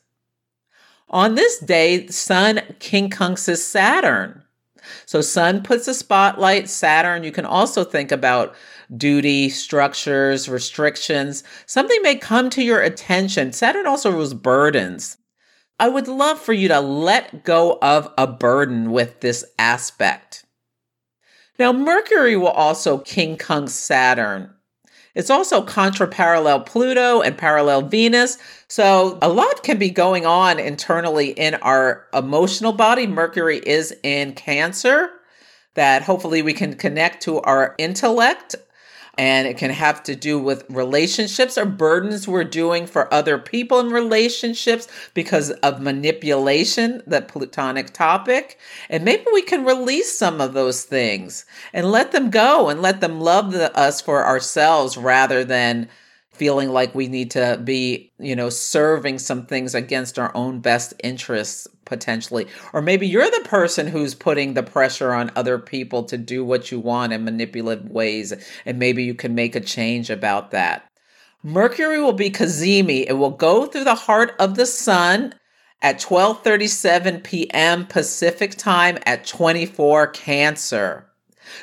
On 1.09 1.35
this 1.35 1.59
day, 1.59 2.07
Sun 2.07 2.57
quincunxes 2.79 3.59
Saturn. 3.59 4.43
So 5.05 5.21
Sun 5.21 5.63
puts 5.63 5.87
a 5.87 5.93
spotlight, 5.93 6.69
Saturn, 6.69 7.23
you 7.23 7.31
can 7.31 7.45
also 7.45 7.83
think 7.83 8.11
about 8.11 8.55
duty, 8.95 9.49
structures, 9.49 10.47
restrictions. 10.47 11.43
Something 11.65 12.01
may 12.01 12.15
come 12.15 12.49
to 12.51 12.63
your 12.63 12.81
attention. 12.81 13.51
Saturn 13.53 13.87
also 13.87 14.11
rules 14.11 14.33
burdens. 14.33 15.17
I 15.79 15.89
would 15.89 16.07
love 16.07 16.39
for 16.39 16.53
you 16.53 16.67
to 16.69 16.79
let 16.79 17.43
go 17.43 17.77
of 17.81 18.11
a 18.17 18.25
burden 18.25 18.91
with 18.91 19.19
this 19.19 19.45
aspect. 19.59 20.45
Now, 21.59 21.71
Mercury 21.71 22.35
will 22.35 22.47
also 22.47 22.99
quincunx 22.99 23.69
Saturn. 23.69 24.53
It's 25.17 25.31
also 25.31 25.63
contra-parallel 25.63 26.59
Pluto 26.61 27.21
and 27.21 27.35
parallel 27.35 27.81
Venus. 27.81 28.37
So 28.67 29.17
a 29.19 29.27
lot 29.27 29.63
can 29.63 29.79
be 29.79 29.89
going 29.89 30.27
on 30.27 30.59
internally 30.59 31.31
in 31.31 31.55
our 31.55 32.05
emotional 32.13 32.71
body. 32.71 33.07
Mercury 33.07 33.57
is 33.57 33.95
in 34.03 34.33
Cancer 34.33 35.09
that 35.73 36.03
hopefully 36.03 36.43
we 36.43 36.53
can 36.53 36.75
connect 36.75 37.23
to 37.23 37.41
our 37.41 37.73
intellect 37.79 38.55
and 39.17 39.47
it 39.47 39.57
can 39.57 39.71
have 39.71 40.03
to 40.03 40.15
do 40.15 40.37
with 40.39 40.65
relationships 40.69 41.57
or 41.57 41.65
burdens 41.65 42.27
we're 42.27 42.43
doing 42.43 42.85
for 42.85 43.11
other 43.13 43.37
people 43.37 43.79
in 43.79 43.89
relationships 43.89 44.87
because 45.13 45.51
of 45.51 45.81
manipulation, 45.81 47.01
that 47.07 47.27
plutonic 47.27 47.93
topic. 47.93 48.59
And 48.89 49.03
maybe 49.03 49.25
we 49.33 49.41
can 49.41 49.65
release 49.65 50.17
some 50.17 50.39
of 50.39 50.53
those 50.53 50.83
things 50.83 51.45
and 51.73 51.91
let 51.91 52.11
them 52.11 52.29
go 52.29 52.69
and 52.69 52.81
let 52.81 53.01
them 53.01 53.19
love 53.19 53.51
the, 53.51 53.75
us 53.77 54.01
for 54.01 54.25
ourselves 54.25 54.97
rather 54.97 55.43
than 55.43 55.89
feeling 56.37 56.69
like 56.69 56.95
we 56.95 57.07
need 57.07 57.31
to 57.31 57.59
be, 57.63 58.11
you 58.19 58.35
know, 58.35 58.49
serving 58.49 59.19
some 59.19 59.45
things 59.45 59.75
against 59.75 60.17
our 60.17 60.35
own 60.35 60.59
best 60.59 60.93
interests 61.03 61.67
potentially. 61.85 62.47
Or 62.73 62.81
maybe 62.81 63.07
you're 63.07 63.29
the 63.29 63.45
person 63.45 63.87
who's 63.87 64.13
putting 64.13 64.53
the 64.53 64.63
pressure 64.63 65.13
on 65.13 65.31
other 65.35 65.57
people 65.57 66.03
to 66.03 66.17
do 66.17 66.43
what 66.43 66.71
you 66.71 66.79
want 66.79 67.13
in 67.13 67.23
manipulative 67.23 67.89
ways, 67.89 68.33
and 68.65 68.79
maybe 68.79 69.03
you 69.03 69.13
can 69.13 69.35
make 69.35 69.55
a 69.55 69.61
change 69.61 70.09
about 70.09 70.51
that. 70.51 70.89
Mercury 71.43 72.01
will 72.01 72.13
be 72.13 72.29
Cazimi. 72.29 73.05
It 73.07 73.13
will 73.13 73.31
go 73.31 73.65
through 73.65 73.85
the 73.85 73.95
heart 73.95 74.35
of 74.39 74.55
the 74.55 74.65
sun 74.65 75.33
at 75.81 75.99
12:37 75.99 77.23
p.m. 77.23 77.85
Pacific 77.85 78.55
time 78.55 78.97
at 79.05 79.25
24 79.25 80.07
Cancer. 80.07 81.07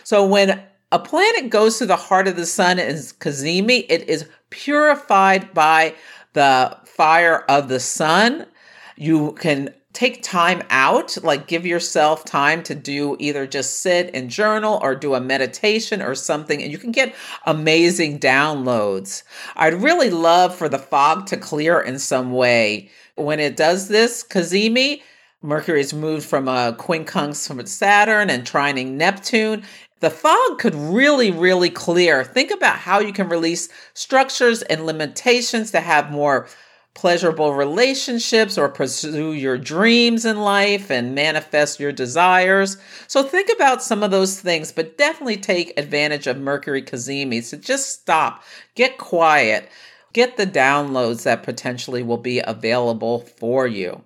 So 0.05 0.27
when 0.27 0.63
a 0.95 0.99
planet 1.01 1.51
goes 1.51 1.79
to 1.79 1.87
the 1.87 1.97
heart 1.97 2.29
of 2.29 2.37
the 2.37 2.47
sun 2.47 2.79
is 2.79 3.13
Cazimi, 3.15 3.85
it 3.89 4.09
is 4.09 4.29
purified 4.51 5.53
by 5.53 5.97
the 6.35 6.79
fire 6.85 7.41
of 7.49 7.69
the 7.69 7.81
sun. 7.81 8.47
You 8.95 9.33
can 9.33 9.75
take 9.93 10.23
time 10.23 10.63
out, 10.71 11.19
like 11.25 11.49
give 11.49 11.67
yourself 11.67 12.25
time 12.25 12.63
to 12.63 12.77
do 12.77 13.17
either 13.19 13.45
just 13.45 13.81
sit 13.81 14.09
and 14.15 14.31
journal 14.31 14.79
or 14.83 14.95
do 14.95 15.15
a 15.15 15.21
meditation 15.21 16.01
or 16.01 16.15
something, 16.15 16.63
and 16.63 16.71
you 16.71 16.79
can 16.79 16.93
get 16.93 17.13
amazing 17.45 18.21
downloads. 18.21 19.25
I'd 19.57 19.75
really 19.75 20.11
love 20.11 20.55
for 20.55 20.69
the 20.69 20.79
fog 20.79 21.27
to 21.27 21.37
clear 21.37 21.81
in 21.81 21.99
some 21.99 22.31
way. 22.31 22.89
When 23.17 23.41
it 23.41 23.57
does 23.57 23.89
this, 23.89 24.23
Cazimi, 24.23 25.03
Mercury 25.43 25.81
is 25.81 25.93
moved 25.93 26.25
from 26.25 26.47
a 26.49 26.75
quincunx 26.79 27.47
from 27.47 27.67
Saturn 27.67 28.31
and 28.31 28.45
trining 28.45 28.93
Neptune 28.93 29.65
the 30.05 30.11
fog 30.11 30.59
could 30.59 30.75
really, 30.75 31.31
really 31.31 31.71
clear. 31.71 32.25
Think 32.25 32.51
about 32.51 32.77
how 32.77 32.99
you 32.99 33.11
can 33.11 33.31
release 33.31 33.71
structures 33.95 34.61
and 34.61 34.85
limitations 34.85 35.71
to 35.71 35.81
have 35.81 36.13
more 36.13 36.47
pleasurable 36.93 37.55
relationships 37.55 38.59
or 38.59 38.69
pursue 38.69 39.33
your 39.33 39.57
dreams 39.57 40.27
in 40.27 40.43
life 40.43 40.91
and 40.91 41.15
manifest 41.15 41.81
your 41.81 41.91
desires. 41.91 42.77
So 43.07 43.23
think 43.23 43.49
about 43.49 43.83
some 43.83 44.03
of 44.03 44.11
those 44.11 44.39
things, 44.39 44.73
but 44.73 44.99
definitely 44.99 45.39
take 45.39 45.73
advantage 45.79 46.27
of 46.27 46.37
Mercury 46.37 46.83
Cazimi. 46.83 47.43
So 47.43 47.57
just 47.57 47.89
stop, 47.89 48.45
get 48.75 48.99
quiet, 48.99 49.71
get 50.13 50.37
the 50.37 50.47
downloads 50.47 51.23
that 51.23 51.43
potentially 51.43 52.03
will 52.03 52.19
be 52.19 52.41
available 52.41 53.21
for 53.21 53.67
you. 53.67 54.05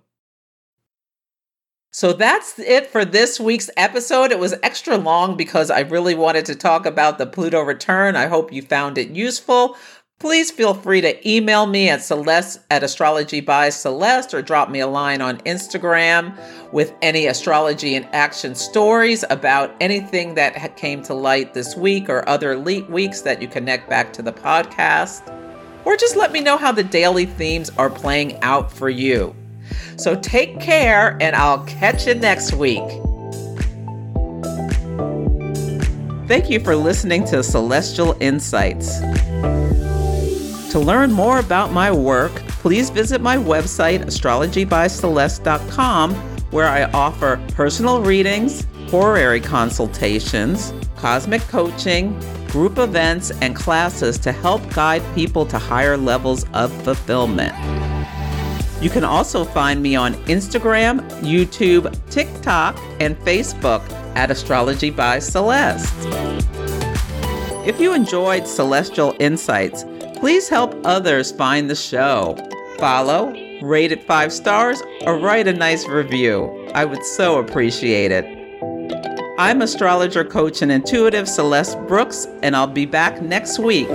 So 1.91 2.13
that's 2.13 2.59
it 2.59 2.87
for 2.87 3.05
this 3.05 3.41
week's 3.41 3.71
episode. 3.77 4.31
It 4.31 4.39
was 4.39 4.55
extra 4.63 4.99
long 4.99 5.37
because 5.37 5.71
I 5.71 5.81
really 5.81 6.15
wanted 6.15 6.45
to 6.47 6.55
talk 6.55 6.85
about 6.85 7.17
the 7.17 7.27
Pluto 7.27 7.63
return. 7.63 8.15
I 8.15 8.27
hope 8.27 8.53
you 8.53 8.61
found 8.61 8.99
it 8.99 9.09
useful. 9.09 9.75
Please 10.19 10.51
feel 10.51 10.75
free 10.75 11.01
to 11.01 11.29
email 11.29 11.65
me 11.67 11.89
at 11.89 12.03
celeste 12.03 12.59
at 12.71 12.83
astrology 12.83 13.41
by 13.41 13.71
celeste 13.71 14.35
or 14.35 14.43
drop 14.43 14.69
me 14.69 14.81
a 14.81 14.87
line 14.87 15.23
on 15.23 15.39
Instagram 15.39 16.37
with 16.73 16.93
any 17.03 17.27
astrology 17.27 17.95
and 17.95 18.05
action 18.13 18.55
stories 18.55 19.25
about 19.31 19.75
anything 19.81 20.35
that 20.35 20.77
came 20.77 21.03
to 21.05 21.15
light 21.15 21.55
this 21.55 21.77
week 21.77 22.11
or 22.11 22.29
other 22.29 22.59
weeks 22.59 23.23
that 23.23 23.41
you 23.41 23.49
connect 23.49 23.89
back 23.89 24.13
to 24.13 24.21
the 24.21 24.33
podcast. 24.33 25.23
Or 25.85 25.97
just 25.97 26.17
let 26.17 26.33
me 26.33 26.41
know 26.41 26.59
how 26.59 26.73
the 26.73 26.85
daily 26.85 27.25
themes 27.25 27.71
are 27.79 27.89
playing 27.89 28.43
out 28.43 28.71
for 28.71 28.91
you. 28.91 29.35
So 29.97 30.15
take 30.15 30.61
care, 30.61 31.19
and 31.21 31.35
I'll 31.35 31.65
catch 31.65 32.07
you 32.07 32.15
next 32.15 32.55
week. 32.55 32.85
Thank 36.29 36.49
you 36.51 36.61
for 36.61 36.77
listening 36.77 37.25
to 37.27 37.43
Celestial 37.43 38.17
Insights. 38.21 39.01
To 40.73 40.79
learn 40.79 41.11
more 41.11 41.39
about 41.39 41.73
my 41.73 41.91
work, 41.91 42.35
please 42.61 42.91
visit 42.91 43.23
my 43.23 43.39
website, 43.39 44.05
astrologybyceleste.com, 44.05 46.15
where 46.51 46.69
I 46.69 46.85
offer 46.93 47.41
personal 47.55 48.03
readings, 48.03 48.67
horary 48.91 49.41
consultations, 49.41 50.75
cosmic 50.97 51.41
coaching, 51.49 52.21
group 52.49 52.77
events, 52.79 53.31
and 53.41 53.57
classes 53.57 54.19
to 54.19 54.33
help 54.33 54.61
guide 54.75 55.03
people 55.15 55.47
to 55.47 55.59
higher 55.59 55.97
levels 55.97 56.45
of 56.53 56.71
fulfillment. 56.83 57.55
You 58.81 58.91
can 58.91 59.05
also 59.05 59.45
find 59.45 59.83
me 59.83 59.97
on 59.97 60.15
Instagram, 60.27 61.01
YouTube, 61.21 61.93
TikTok, 62.11 62.79
and 63.01 63.17
Facebook 63.19 63.89
at 64.17 64.31
Astrology 64.31 64.91
by 64.91 65.19
Celeste. 65.19 65.93
If 67.67 67.81
you 67.81 67.93
enjoyed 67.93 68.47
Celestial 68.47 69.15
Insights, 69.19 69.85
Please 70.19 70.49
help 70.49 70.75
others 70.85 71.31
find 71.31 71.71
the 71.71 71.77
show. 71.77 72.37
Follow, 72.81 73.33
rate 73.63 73.93
it 73.93 74.03
five 74.03 74.33
stars, 74.33 74.83
or 75.03 75.17
write 75.17 75.47
a 75.47 75.53
nice 75.53 75.87
review. 75.87 76.69
I 76.75 76.85
would 76.85 77.05
so 77.05 77.39
appreciate 77.39 78.11
it. 78.11 78.25
I'm 79.39 79.63
astrologer, 79.63 80.25
coach, 80.25 80.61
and 80.61 80.73
intuitive 80.73 81.29
Celeste 81.29 81.79
Brooks, 81.87 82.27
and 82.43 82.57
I'll 82.57 82.67
be 82.67 82.85
back 82.85 83.23
next 83.23 83.61
week. 83.61 83.89